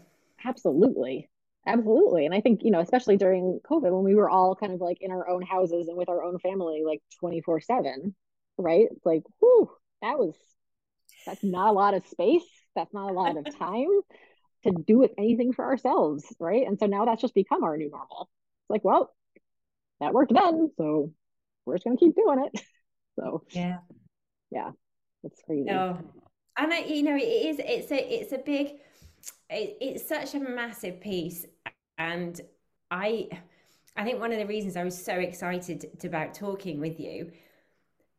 Absolutely. 0.45 1.31
Absolutely. 1.67 2.27
And 2.27 2.35
I 2.35 2.43
think, 2.43 2.63
you 2.63 2.71
know, 2.71 2.81
especially 2.81 3.17
during 3.17 3.59
COVID 3.65 3.91
when 3.91 4.05
we 4.05 4.15
were 4.15 4.29
all 4.29 4.55
kind 4.55 4.75
of 4.75 4.83
like 4.83 4.99
in 5.01 5.11
our 5.11 5.27
own 5.29 5.41
houses 5.41 5.89
and 5.89 5.97
with 5.97 6.11
our 6.11 6.23
own 6.23 6.39
family 6.39 6.83
like 6.85 7.01
24 7.19 7.61
7, 7.61 8.15
right? 8.59 8.89
Like, 9.05 9.23
whew, 9.41 9.71
that 10.03 10.19
was 10.19 10.37
that's 11.27 11.43
not 11.43 11.71
a 11.71 11.73
lot 11.73 11.95
of 11.95 12.07
space. 12.07 12.45
That's 12.75 12.93
not 12.93 13.11
a 13.11 13.15
lot 13.15 13.37
of 13.37 13.45
time 13.59 14.01
to 14.65 14.73
do 14.87 14.99
with 14.99 15.13
anything 15.19 15.53
for 15.53 15.65
ourselves, 15.65 16.25
right? 16.39 16.67
And 16.67 16.79
so 16.79 16.87
now 16.87 17.05
that's 17.05 17.21
just 17.21 17.35
become 17.35 17.65
our 17.65 17.77
new 17.77 17.91
normal. 17.91 18.29
It's 18.63 18.71
like, 18.71 18.85
well, 18.85 19.15
that 20.01 20.13
worked 20.13 20.33
then, 20.35 20.71
so 20.77 21.13
we're 21.65 21.75
just 21.75 21.85
gonna 21.85 21.97
keep 21.97 22.15
doing 22.15 22.45
it. 22.53 22.61
So 23.17 23.45
yeah, 23.51 23.79
yeah, 24.51 24.73
it's 25.23 25.41
crazy. 25.47 25.71
Oh, 25.71 25.97
and 26.59 26.73
I, 26.73 26.81
you 26.81 27.05
know, 27.05 27.15
it 27.15 27.21
is. 27.21 27.61
It's 27.61 27.93
a. 27.93 28.13
It's 28.13 28.33
a 28.33 28.39
big. 28.39 28.73
It, 29.49 29.79
it's 29.81 30.09
such 30.09 30.35
a 30.35 30.41
massive 30.41 31.01
piece, 31.01 31.47
and 31.97 32.41
I. 32.91 33.29
I 33.97 34.03
think 34.03 34.19
one 34.19 34.33
of 34.33 34.39
the 34.39 34.47
reasons 34.47 34.77
I 34.77 34.83
was 34.83 35.01
so 35.01 35.15
excited 35.15 35.87
about 36.03 36.35
talking 36.35 36.81
with 36.81 36.99
you 36.99 37.31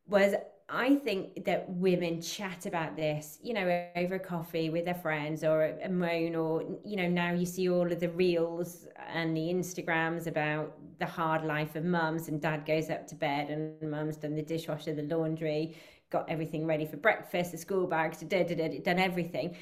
was 0.07 0.33
I 0.67 0.95
think 0.95 1.45
that 1.45 1.69
women 1.69 2.21
chat 2.21 2.65
about 2.65 2.95
this, 2.95 3.37
you 3.43 3.53
know, 3.53 3.87
over 3.95 4.17
coffee 4.17 4.71
with 4.71 4.85
their 4.85 4.95
friends 4.95 5.43
or 5.43 5.77
a, 5.79 5.89
moan, 5.89 6.35
or, 6.35 6.63
you 6.83 6.95
know, 6.95 7.07
now 7.07 7.33
you 7.33 7.45
see 7.45 7.69
all 7.69 7.91
of 7.91 7.99
the 7.99 8.09
reels 8.09 8.87
and 9.07 9.37
the 9.37 9.41
Instagrams 9.41 10.25
about 10.25 10.73
the 10.97 11.05
hard 11.05 11.43
life 11.43 11.75
of 11.75 11.83
mums, 11.83 12.29
and 12.29 12.41
dad 12.41 12.65
goes 12.65 12.89
up 12.89 13.05
to 13.07 13.15
bed 13.15 13.49
and 13.49 13.91
mum's 13.91 14.17
done 14.17 14.33
the 14.33 14.41
dishwasher, 14.41 14.93
the 14.93 15.03
laundry, 15.03 15.77
got 16.09 16.27
everything 16.29 16.65
ready 16.65 16.85
for 16.85 16.97
breakfast, 16.97 17.51
the 17.51 17.57
school 17.57 17.85
bags, 17.85 18.19
da, 18.21 18.43
da, 18.43 18.55
da, 18.55 18.79
done 18.79 18.99
everything. 18.99 19.55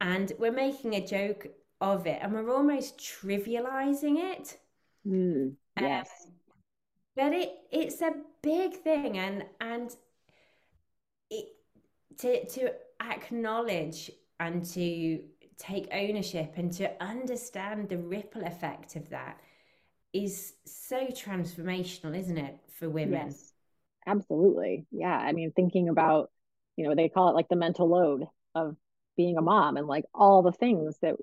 And 0.00 0.32
we're 0.38 0.52
making 0.52 0.94
a 0.94 1.06
joke 1.06 1.48
of 1.82 2.06
it 2.06 2.18
and 2.22 2.32
we're 2.32 2.50
almost 2.50 2.98
trivializing 2.98 4.16
it. 4.32 4.58
Mm, 5.06 5.54
yes. 5.78 6.08
Um, 6.26 6.32
but 7.16 7.32
it 7.34 7.50
it's 7.70 8.00
a 8.00 8.12
big 8.42 8.74
thing 8.74 9.18
and 9.18 9.44
and 9.60 9.96
to 12.20 12.46
to 12.46 12.72
acknowledge 13.00 14.10
and 14.38 14.64
to 14.64 15.22
take 15.58 15.88
ownership 15.92 16.54
and 16.56 16.72
to 16.72 16.90
understand 17.02 17.88
the 17.88 17.98
ripple 17.98 18.42
effect 18.44 18.96
of 18.96 19.10
that 19.10 19.38
is 20.12 20.54
so 20.64 21.06
transformational 21.08 22.16
isn't 22.18 22.38
it 22.38 22.56
for 22.78 22.88
women? 22.88 23.28
Yes. 23.28 23.52
Absolutely. 24.06 24.86
Yeah. 24.90 25.16
I 25.16 25.32
mean 25.32 25.52
thinking 25.54 25.88
about 25.88 26.30
you 26.76 26.88
know 26.88 26.94
they 26.94 27.08
call 27.08 27.28
it 27.28 27.34
like 27.34 27.48
the 27.48 27.56
mental 27.56 27.88
load 27.88 28.24
of 28.54 28.76
being 29.16 29.36
a 29.36 29.42
mom 29.42 29.76
and 29.76 29.86
like 29.86 30.04
all 30.14 30.42
the 30.42 30.52
things 30.52 30.96
that 31.02 31.16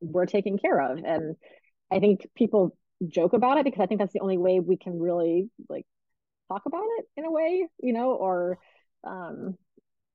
we're 0.00 0.26
taking 0.26 0.58
care 0.58 0.80
of. 0.80 0.98
And 1.04 1.36
i 1.90 2.00
think 2.00 2.26
people 2.34 2.76
joke 3.06 3.32
about 3.32 3.58
it 3.58 3.64
because 3.64 3.80
i 3.80 3.86
think 3.86 4.00
that's 4.00 4.12
the 4.12 4.20
only 4.20 4.38
way 4.38 4.60
we 4.60 4.76
can 4.76 4.98
really 4.98 5.50
like 5.68 5.86
talk 6.48 6.62
about 6.66 6.84
it 6.98 7.06
in 7.16 7.24
a 7.24 7.30
way 7.30 7.66
you 7.80 7.92
know 7.92 8.12
or 8.12 8.58
um 9.04 9.56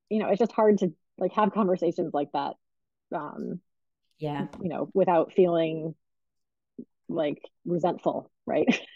you 0.09 0.19
know 0.19 0.29
it's 0.29 0.39
just 0.39 0.51
hard 0.51 0.77
to 0.79 0.93
like 1.17 1.33
have 1.33 1.51
conversations 1.53 2.13
like 2.13 2.31
that 2.33 2.53
um 3.15 3.59
yeah. 4.19 4.47
you 4.61 4.69
know 4.69 4.89
without 4.93 5.33
feeling 5.33 5.93
like 7.07 7.41
resentful 7.65 8.31
right? 8.45 8.67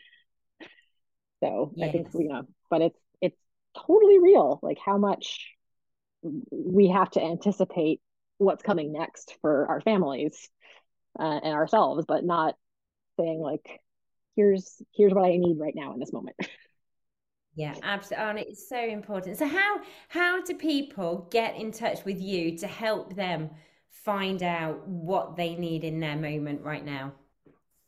So 1.43 1.71
yes. 1.75 1.89
i 1.89 1.91
think 1.91 2.07
you 2.13 2.27
know 2.27 2.43
but 2.69 2.83
it's 2.83 2.99
it's 3.19 3.37
totally 3.75 4.19
real 4.19 4.59
like 4.61 4.77
how 4.77 4.99
much 4.99 5.49
we 6.51 6.89
have 6.89 7.09
to 7.11 7.23
anticipate 7.23 7.99
what's 8.37 8.61
coming 8.61 8.93
next 8.93 9.35
for 9.41 9.65
our 9.67 9.81
families 9.81 10.49
uh, 11.19 11.39
and 11.43 11.53
ourselves 11.55 12.05
but 12.07 12.23
not 12.23 12.53
saying 13.19 13.39
like 13.39 13.81
here's 14.35 14.81
here's 14.95 15.15
what 15.15 15.25
i 15.25 15.35
need 15.35 15.57
right 15.59 15.73
now 15.75 15.93
in 15.93 15.99
this 15.99 16.13
moment 16.13 16.35
yeah 17.55 17.75
absolutely 17.83 18.29
and 18.29 18.39
it's 18.39 18.67
so 18.67 18.79
important 18.81 19.37
so 19.37 19.45
how 19.45 19.79
how 20.07 20.41
do 20.41 20.55
people 20.55 21.27
get 21.31 21.55
in 21.55 21.71
touch 21.71 22.03
with 22.05 22.19
you 22.21 22.57
to 22.57 22.67
help 22.67 23.15
them 23.15 23.49
find 23.89 24.41
out 24.41 24.87
what 24.87 25.35
they 25.35 25.55
need 25.55 25.83
in 25.83 25.99
their 25.99 26.15
moment 26.15 26.61
right 26.61 26.85
now 26.85 27.11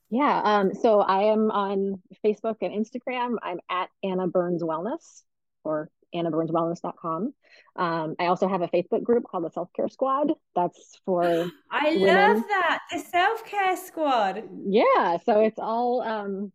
yeah 0.10 0.42
um 0.44 0.74
so 0.74 1.00
i 1.00 1.24
am 1.24 1.50
on 1.52 2.02
facebook 2.26 2.58
and 2.62 2.74
instagram 2.74 3.38
i'm 3.42 3.60
at 3.70 3.90
anna 4.04 4.28
burns 4.28 4.62
wellness 4.62 5.24
or 5.64 5.90
annaburnswellness.com. 6.14 7.34
Um, 7.76 8.16
I 8.20 8.28
also 8.28 8.48
have 8.48 8.62
a 8.62 8.68
Facebook 8.68 9.04
group 9.04 9.24
called 9.30 9.46
the 9.46 9.50
Self 9.50 9.70
Care 9.74 9.90
Squad. 9.90 10.34
That's 10.56 11.00
for 11.06 11.24
I 11.72 11.96
women. 11.96 12.06
love 12.06 12.44
that 12.48 12.80
the 12.92 13.00
Self 13.00 13.46
Care 13.46 13.76
Squad. 13.78 14.44
Yeah, 14.66 15.18
so 15.26 15.42
it's 15.42 15.60
all 15.60 16.02
um, 16.02 16.52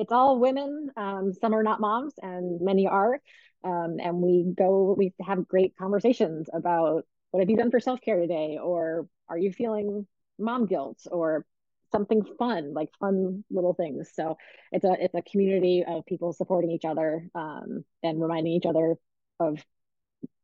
it's 0.00 0.12
all 0.12 0.38
women. 0.38 0.90
Um, 0.96 1.32
some 1.40 1.54
are 1.54 1.62
not 1.62 1.80
moms, 1.80 2.14
and 2.20 2.60
many 2.60 2.86
are. 2.86 3.20
Um, 3.62 3.96
and 4.02 4.16
we 4.22 4.52
go, 4.56 4.94
we 4.96 5.12
have 5.20 5.46
great 5.46 5.76
conversations 5.76 6.48
about 6.52 7.04
what 7.30 7.40
have 7.40 7.50
you 7.50 7.56
done 7.56 7.70
for 7.70 7.80
self 7.80 8.00
care 8.00 8.20
today, 8.20 8.58
or 8.62 9.06
are 9.28 9.38
you 9.38 9.52
feeling 9.52 10.06
mom 10.38 10.66
guilt, 10.66 10.98
or 11.10 11.44
something 11.92 12.24
fun, 12.38 12.72
like 12.72 12.88
fun 12.98 13.44
little 13.50 13.74
things. 13.74 14.10
So 14.14 14.36
it's 14.72 14.84
a 14.84 14.96
it's 14.98 15.14
a 15.14 15.22
community 15.22 15.84
of 15.86 16.06
people 16.06 16.32
supporting 16.32 16.70
each 16.70 16.84
other 16.84 17.28
um, 17.34 17.84
and 18.02 18.20
reminding 18.20 18.52
each 18.52 18.66
other 18.66 18.96
of 19.38 19.64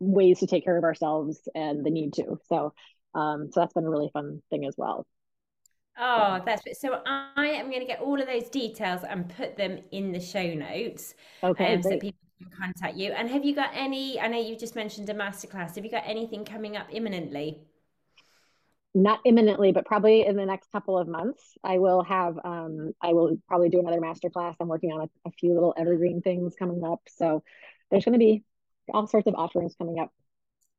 ways 0.01 0.41
to 0.41 0.47
take 0.47 0.65
care 0.65 0.77
of 0.77 0.85
ourselves 0.85 1.49
and 1.55 1.85
the 1.85 1.91
need 1.91 2.15
to. 2.15 2.39
So 2.49 2.75
um, 3.15 3.51
so 3.51 3.61
that's 3.61 3.73
been 3.73 3.85
a 3.85 3.91
really 3.91 4.11
fun 4.13 4.43
thing 4.51 4.67
as 4.67 4.75
well. 4.77 5.07
Oh, 5.99 6.41
that's 6.45 6.63
so. 6.81 7.01
I 7.07 7.47
am 7.47 7.71
going 7.71 7.81
to 7.81 7.87
get 7.87 8.01
all 8.01 8.21
of 8.21 8.27
those 8.27 8.49
details 8.51 9.03
and 9.09 9.29
put 9.29 9.57
them 9.57 9.79
in 9.93 10.13
the 10.13 10.21
show 10.21 10.55
notes. 10.55 11.15
Okay, 11.43 11.75
um, 11.75 11.83
so 11.83 11.91
people 11.99 12.19
can 12.39 12.51
contact 12.59 12.97
you. 12.97 13.13
And 13.13 13.31
have 13.31 13.45
you 13.45 13.55
got 13.55 13.71
any? 13.73 14.21
I 14.21 14.29
know 14.29 14.39
you 14.39 14.57
just 14.57 14.77
mentioned 14.77 15.09
a 15.09 15.15
masterclass. 15.15 15.77
Have 15.77 15.85
you 15.85 15.91
got 15.91 16.05
anything 16.07 16.45
coming 16.45 16.77
up 16.77 16.87
imminently? 16.91 17.67
not 18.97 19.21
imminently, 19.27 19.73
but 19.73 19.85
probably 19.85 20.25
in 20.25 20.37
the 20.37 20.47
next 20.47 20.73
couple 20.73 20.99
of 20.99 21.07
months, 21.07 21.43
I 21.63 21.77
will 21.79 22.03
have, 22.03 22.39
um, 22.43 22.93
I 23.03 23.13
will 23.13 23.37
probably 23.47 23.69
do 23.69 23.79
another 23.79 24.01
masterclass. 24.01 24.55
I'm 24.59 24.69
working 24.69 24.91
on 24.91 25.03
a, 25.03 25.29
a 25.29 25.33
few 25.33 25.53
little 25.53 25.75
evergreen 25.77 26.23
things 26.23 26.55
coming 26.59 26.83
up. 26.83 27.03
So 27.07 27.43
there's 27.91 28.07
going 28.07 28.15
to 28.15 28.19
be 28.19 28.43
all 28.95 29.07
sorts 29.07 29.27
of 29.27 29.35
offerings 29.35 29.75
coming 29.77 29.99
up 29.99 30.11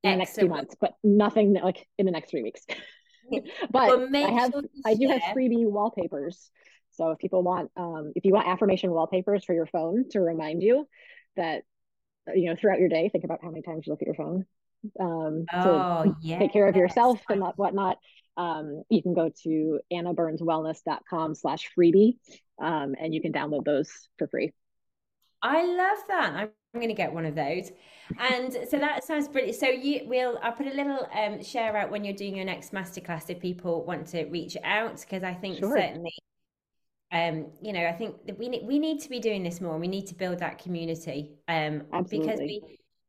in 0.03 0.13
the 0.13 0.17
next 0.17 0.33
few 0.33 0.49
months, 0.49 0.75
but 0.81 0.93
nothing 1.03 1.53
like 1.53 1.87
in 1.99 2.07
the 2.07 2.11
next 2.11 2.31
three 2.31 2.41
weeks. 2.41 2.65
but 3.71 4.15
I 4.15 4.19
have, 4.31 4.51
sure 4.51 4.63
I 4.85 4.95
do 4.95 5.07
have 5.09 5.21
freebie 5.35 5.65
wallpapers. 5.65 6.49
So 6.91 7.11
if 7.11 7.19
people 7.19 7.43
want, 7.43 7.71
um, 7.77 8.13
if 8.15 8.25
you 8.25 8.33
want 8.33 8.47
affirmation 8.47 8.91
wallpapers 8.91 9.45
for 9.45 9.53
your 9.53 9.67
phone 9.67 10.09
to 10.11 10.19
remind 10.19 10.63
you 10.63 10.87
that, 11.35 11.63
you 12.33 12.49
know, 12.49 12.55
throughout 12.55 12.79
your 12.79 12.89
day, 12.89 13.09
think 13.09 13.23
about 13.23 13.39
how 13.41 13.49
many 13.49 13.61
times 13.61 13.85
you 13.85 13.93
look 13.93 14.01
at 14.01 14.07
your 14.07 14.15
phone 14.15 14.45
um, 14.99 15.45
oh, 15.53 16.03
to 16.03 16.15
yeah. 16.21 16.39
take 16.39 16.53
care 16.53 16.67
of 16.67 16.75
yourself 16.75 17.19
and 17.29 17.41
whatnot, 17.55 17.97
um, 18.35 18.83
you 18.89 19.01
can 19.01 19.13
go 19.13 19.31
to 19.43 19.79
annaburnswellness.com 19.91 21.35
slash 21.35 21.69
freebie 21.77 22.17
um, 22.61 22.95
and 22.99 23.13
you 23.13 23.21
can 23.21 23.33
download 23.33 23.65
those 23.65 23.91
for 24.17 24.27
free. 24.27 24.53
I 25.41 25.65
love 25.65 25.97
that. 26.07 26.33
I'm 26.33 26.49
going 26.77 26.89
to 26.89 26.95
get 26.95 27.11
one 27.11 27.25
of 27.25 27.35
those. 27.35 27.71
And 28.19 28.53
so 28.69 28.79
that 28.79 29.03
sounds 29.03 29.27
brilliant. 29.27 29.57
So 29.57 29.67
you 29.67 30.01
will, 30.05 30.39
I'll 30.41 30.53
put 30.53 30.67
a 30.67 30.73
little 30.73 31.07
um, 31.13 31.43
share 31.43 31.75
out 31.75 31.91
when 31.91 32.03
you're 32.03 32.15
doing 32.15 32.35
your 32.35 32.45
next 32.45 32.71
masterclass 32.71 33.29
if 33.29 33.39
people 33.39 33.83
want 33.83 34.07
to 34.07 34.25
reach 34.25 34.55
out, 34.63 35.01
because 35.01 35.23
I 35.23 35.33
think 35.33 35.59
sure. 35.59 35.75
certainly 35.75 36.13
um 37.13 37.45
you 37.61 37.71
know 37.71 37.87
i 37.87 37.93
think 37.93 38.25
that 38.25 38.37
we 38.37 38.49
need 38.49 38.67
we 38.67 38.77
need 38.77 38.99
to 38.99 39.07
be 39.07 39.17
doing 39.17 39.41
this 39.41 39.61
more 39.61 39.77
we 39.77 39.87
need 39.87 40.05
to 40.05 40.13
build 40.13 40.39
that 40.39 40.61
community 40.61 41.31
um 41.47 41.81
Absolutely. 41.93 42.19
because 42.19 42.39
we 42.41 42.61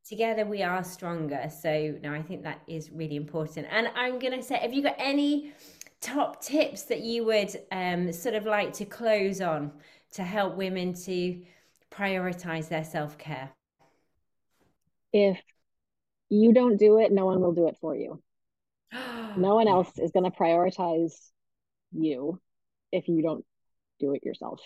together 0.09 0.43
we 0.43 0.63
are 0.63 0.83
stronger. 0.83 1.49
So 1.49 1.95
no, 2.01 2.11
I 2.13 2.21
think 2.21 2.43
that 2.43 2.61
is 2.67 2.91
really 2.91 3.15
important. 3.15 3.67
And 3.69 3.89
I'm 3.95 4.17
going 4.17 4.33
to 4.33 4.43
say, 4.43 4.57
have 4.57 4.73
you 4.73 4.81
got 4.81 4.95
any 4.97 5.53
top 6.01 6.41
tips 6.41 6.83
that 6.83 7.01
you 7.01 7.23
would 7.25 7.55
um, 7.71 8.11
sort 8.11 8.33
of 8.33 8.45
like 8.45 8.73
to 8.73 8.85
close 8.85 9.39
on 9.39 9.71
to 10.13 10.23
help 10.23 10.55
women 10.55 10.93
to 11.05 11.39
prioritize 11.91 12.67
their 12.69 12.83
self 12.83 13.17
care? 13.19 13.51
If 15.11 15.39
you 16.29 16.53
don't 16.53 16.77
do 16.77 16.99
it, 16.99 17.11
no 17.11 17.25
one 17.25 17.41
will 17.41 17.53
do 17.53 17.67
it 17.67 17.77
for 17.81 17.95
you. 17.95 18.21
no 18.91 19.55
one 19.55 19.67
else 19.67 19.97
is 19.97 20.11
going 20.11 20.29
to 20.29 20.37
prioritize 20.37 21.13
you 21.91 22.39
if 22.91 23.07
you 23.07 23.21
don't 23.21 23.45
do 23.99 24.13
it 24.13 24.23
yourself. 24.23 24.61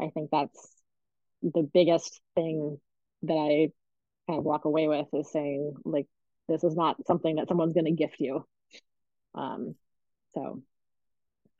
I 0.00 0.10
think 0.10 0.30
that's 0.30 0.68
the 1.42 1.62
biggest 1.62 2.20
thing 2.34 2.78
that 3.22 3.34
I 3.34 3.72
kind 4.28 4.38
of 4.38 4.44
walk 4.44 4.64
away 4.64 4.88
with 4.88 5.06
is 5.12 5.30
saying 5.30 5.74
like 5.84 6.06
this 6.48 6.64
is 6.64 6.74
not 6.74 7.06
something 7.06 7.36
that 7.36 7.48
someone's 7.48 7.74
going 7.74 7.86
to 7.86 7.92
gift 7.92 8.16
you. 8.18 8.44
Um 9.34 9.74
so. 10.34 10.62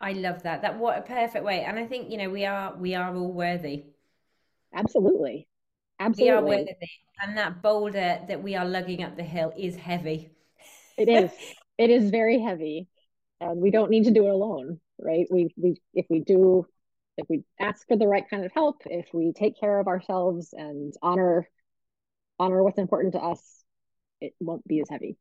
I 0.00 0.12
love 0.12 0.42
that. 0.42 0.62
That 0.62 0.78
what 0.78 0.98
a 0.98 1.02
perfect 1.02 1.44
way. 1.44 1.64
And 1.64 1.78
i 1.78 1.86
think 1.86 2.10
you 2.10 2.18
know 2.18 2.30
we 2.30 2.44
are 2.44 2.76
we 2.76 2.94
are 2.94 3.14
all 3.14 3.32
worthy. 3.32 3.84
Absolutely 4.74 5.46
absolutely 6.04 6.24
we 6.24 6.30
are 6.30 6.42
worthy 6.44 6.88
and 7.22 7.36
that 7.36 7.62
boulder 7.62 8.20
that 8.28 8.42
we 8.42 8.54
are 8.54 8.64
lugging 8.64 9.02
up 9.02 9.16
the 9.16 9.22
hill 9.22 9.52
is 9.56 9.76
heavy 9.76 10.30
it 10.96 11.08
is 11.08 11.30
it 11.78 11.90
is 11.90 12.10
very 12.10 12.40
heavy 12.40 12.88
and 13.40 13.60
we 13.60 13.70
don't 13.70 13.90
need 13.90 14.04
to 14.04 14.10
do 14.10 14.26
it 14.26 14.30
alone 14.30 14.80
right 14.98 15.26
we 15.30 15.52
we 15.56 15.80
if 15.94 16.06
we 16.10 16.20
do 16.20 16.66
if 17.18 17.26
we 17.28 17.42
ask 17.60 17.86
for 17.88 17.96
the 17.96 18.06
right 18.06 18.24
kind 18.28 18.44
of 18.44 18.52
help 18.52 18.82
if 18.86 19.06
we 19.12 19.32
take 19.32 19.58
care 19.58 19.78
of 19.78 19.86
ourselves 19.86 20.54
and 20.56 20.94
honor 21.02 21.48
honor 22.42 22.62
what's 22.62 22.78
important 22.78 23.14
to 23.14 23.20
us, 23.20 23.64
it 24.20 24.34
won't 24.40 24.66
be 24.66 24.80
as 24.80 24.88
heavy. 24.88 25.16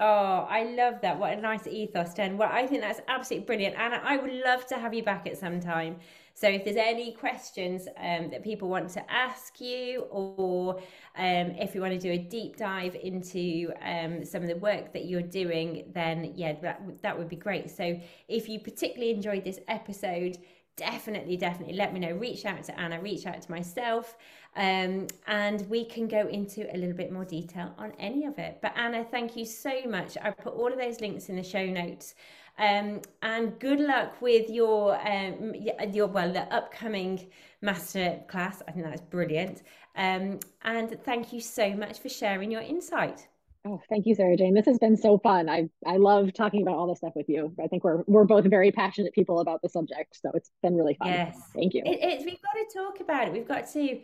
Oh, 0.00 0.46
I 0.48 0.62
love 0.62 1.00
that. 1.02 1.18
What 1.18 1.36
a 1.36 1.40
nice 1.40 1.66
ethos, 1.66 2.14
Ten. 2.14 2.36
Well, 2.36 2.48
I 2.52 2.66
think 2.68 2.82
that's 2.82 3.00
absolutely 3.08 3.46
brilliant. 3.46 3.76
And 3.76 3.94
I 3.94 4.16
would 4.16 4.32
love 4.32 4.64
to 4.66 4.76
have 4.76 4.94
you 4.94 5.02
back 5.02 5.26
at 5.26 5.36
some 5.38 5.58
time. 5.58 5.96
So 6.38 6.46
if 6.48 6.64
there's 6.64 6.76
any 6.76 7.10
questions 7.10 7.88
um, 7.96 8.30
that 8.30 8.44
people 8.44 8.68
want 8.68 8.90
to 8.90 9.12
ask 9.12 9.60
you, 9.60 10.02
or 10.02 10.76
um, 11.16 11.50
if 11.64 11.74
you 11.74 11.80
want 11.80 11.94
to 11.94 11.98
do 11.98 12.12
a 12.12 12.18
deep 12.18 12.56
dive 12.56 12.94
into 12.94 13.72
um, 13.82 14.24
some 14.24 14.42
of 14.42 14.48
the 14.48 14.54
work 14.54 14.92
that 14.92 15.06
you're 15.06 15.20
doing, 15.20 15.90
then 15.92 16.32
yeah, 16.36 16.52
that, 16.62 16.80
that 17.02 17.18
would 17.18 17.28
be 17.28 17.34
great. 17.34 17.68
So 17.70 18.00
if 18.28 18.48
you 18.48 18.60
particularly 18.60 19.12
enjoyed 19.12 19.42
this 19.42 19.58
episode, 19.66 20.38
definitely, 20.76 21.36
definitely 21.36 21.74
let 21.74 21.92
me 21.92 21.98
know. 21.98 22.12
Reach 22.12 22.44
out 22.44 22.62
to 22.62 22.80
Anna, 22.80 23.00
reach 23.00 23.26
out 23.26 23.42
to 23.42 23.50
myself, 23.50 24.16
um, 24.54 25.08
and 25.26 25.68
we 25.68 25.84
can 25.84 26.06
go 26.06 26.28
into 26.28 26.72
a 26.72 26.76
little 26.78 26.96
bit 26.96 27.10
more 27.10 27.24
detail 27.24 27.74
on 27.78 27.90
any 27.98 28.26
of 28.26 28.38
it. 28.38 28.60
But 28.62 28.74
Anna, 28.76 29.04
thank 29.04 29.36
you 29.36 29.44
so 29.44 29.82
much. 29.88 30.16
I 30.22 30.30
put 30.30 30.54
all 30.54 30.72
of 30.72 30.78
those 30.78 31.00
links 31.00 31.30
in 31.30 31.34
the 31.34 31.42
show 31.42 31.66
notes. 31.66 32.14
Um, 32.58 33.02
and 33.22 33.58
good 33.60 33.78
luck 33.78 34.20
with 34.20 34.50
your 34.50 34.98
um, 35.06 35.54
your 35.54 36.08
well 36.08 36.32
the 36.32 36.52
upcoming 36.52 37.28
master 37.62 38.20
class. 38.28 38.62
I 38.66 38.72
think 38.72 38.84
that's 38.84 39.00
brilliant. 39.00 39.62
Um, 39.96 40.40
and 40.62 40.98
thank 41.04 41.32
you 41.32 41.40
so 41.40 41.70
much 41.74 42.00
for 42.00 42.08
sharing 42.08 42.50
your 42.50 42.62
insight. 42.62 43.28
Oh, 43.64 43.80
thank 43.88 44.06
you, 44.06 44.14
Sarah 44.14 44.36
Jane. 44.36 44.54
This 44.54 44.66
has 44.66 44.78
been 44.78 44.96
so 44.96 45.18
fun. 45.18 45.48
I 45.48 45.68
I 45.86 45.96
love 45.96 46.32
talking 46.32 46.62
about 46.62 46.74
all 46.74 46.88
this 46.88 46.98
stuff 46.98 47.12
with 47.14 47.28
you. 47.28 47.54
I 47.62 47.66
think 47.68 47.84
we're 47.84 48.02
we're 48.06 48.24
both 48.24 48.44
very 48.44 48.72
passionate 48.72 49.12
people 49.12 49.40
about 49.40 49.62
the 49.62 49.68
subject, 49.68 50.18
so 50.20 50.30
it's 50.34 50.50
been 50.62 50.76
really 50.76 50.94
fun. 50.94 51.08
Yes, 51.08 51.38
thank 51.54 51.74
you. 51.74 51.82
It, 51.84 51.98
it's 52.00 52.24
we've 52.24 52.40
got 52.42 52.54
to 52.54 52.78
talk 52.78 53.00
about 53.00 53.28
it. 53.28 53.32
We've 53.32 53.48
got 53.48 53.68
to, 53.72 54.00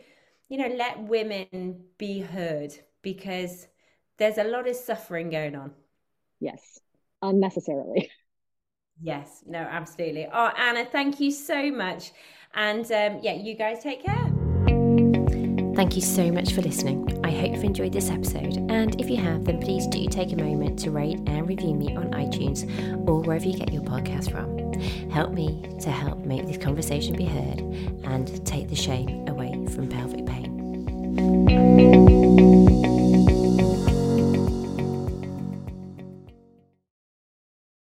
you 0.49 0.59
know, 0.59 0.75
let 0.77 1.03
women 1.05 1.85
be 1.99 2.21
heard 2.21 2.75
because 3.03 3.67
there's 4.19 4.38
a 4.38 4.45
lot 4.45 4.69
of 4.69 4.77
suffering 4.77 5.31
going 5.31 5.57
on. 5.57 5.73
Yes, 6.40 6.81
unnecessarily. 7.23 8.11
Yes, 9.02 9.42
no, 9.46 9.59
absolutely. 9.59 10.28
Oh, 10.33 10.50
Anna, 10.57 10.85
thank 10.85 11.20
you 11.20 11.30
so 11.30 11.70
much. 11.70 12.12
And 12.54 12.85
um, 12.92 13.20
yeah, 13.22 13.35
you 13.35 13.54
guys 13.54 13.83
take 13.83 14.04
care. 14.04 14.30
Thank 15.74 15.96
you 15.96 16.02
so 16.02 16.30
much 16.30 16.52
for 16.52 16.62
listening. 16.62 17.20
I 17.24 17.33
hope 17.33 17.50
you've 17.52 17.64
enjoyed 17.64 17.92
this 17.92 18.09
episode, 18.09 18.70
and 18.70 18.98
if 19.00 19.11
you 19.11 19.16
have, 19.16 19.44
then 19.44 19.61
please 19.61 19.88
do 19.88 20.07
take 20.07 20.33
a 20.33 20.37
moment 20.37 20.78
to 20.80 20.92
rate 20.92 21.18
and 21.26 21.48
review 21.48 21.74
me 21.74 21.96
on 21.96 22.12
iTunes 22.12 22.62
or 23.09 23.20
wherever 23.22 23.44
you 23.44 23.59
get 23.59 23.72
your 23.72 23.83
podcast 23.83 24.30
from. 24.30 24.54
Help 25.11 25.33
me 25.33 25.62
to 25.80 25.90
help 25.90 26.18
make 26.20 26.46
this 26.46 26.59
conversation 26.59 27.16
be 27.16 27.24
heard 27.24 27.59
and 28.04 28.46
take 28.46 28.68
the 28.68 28.76
shame 28.76 29.24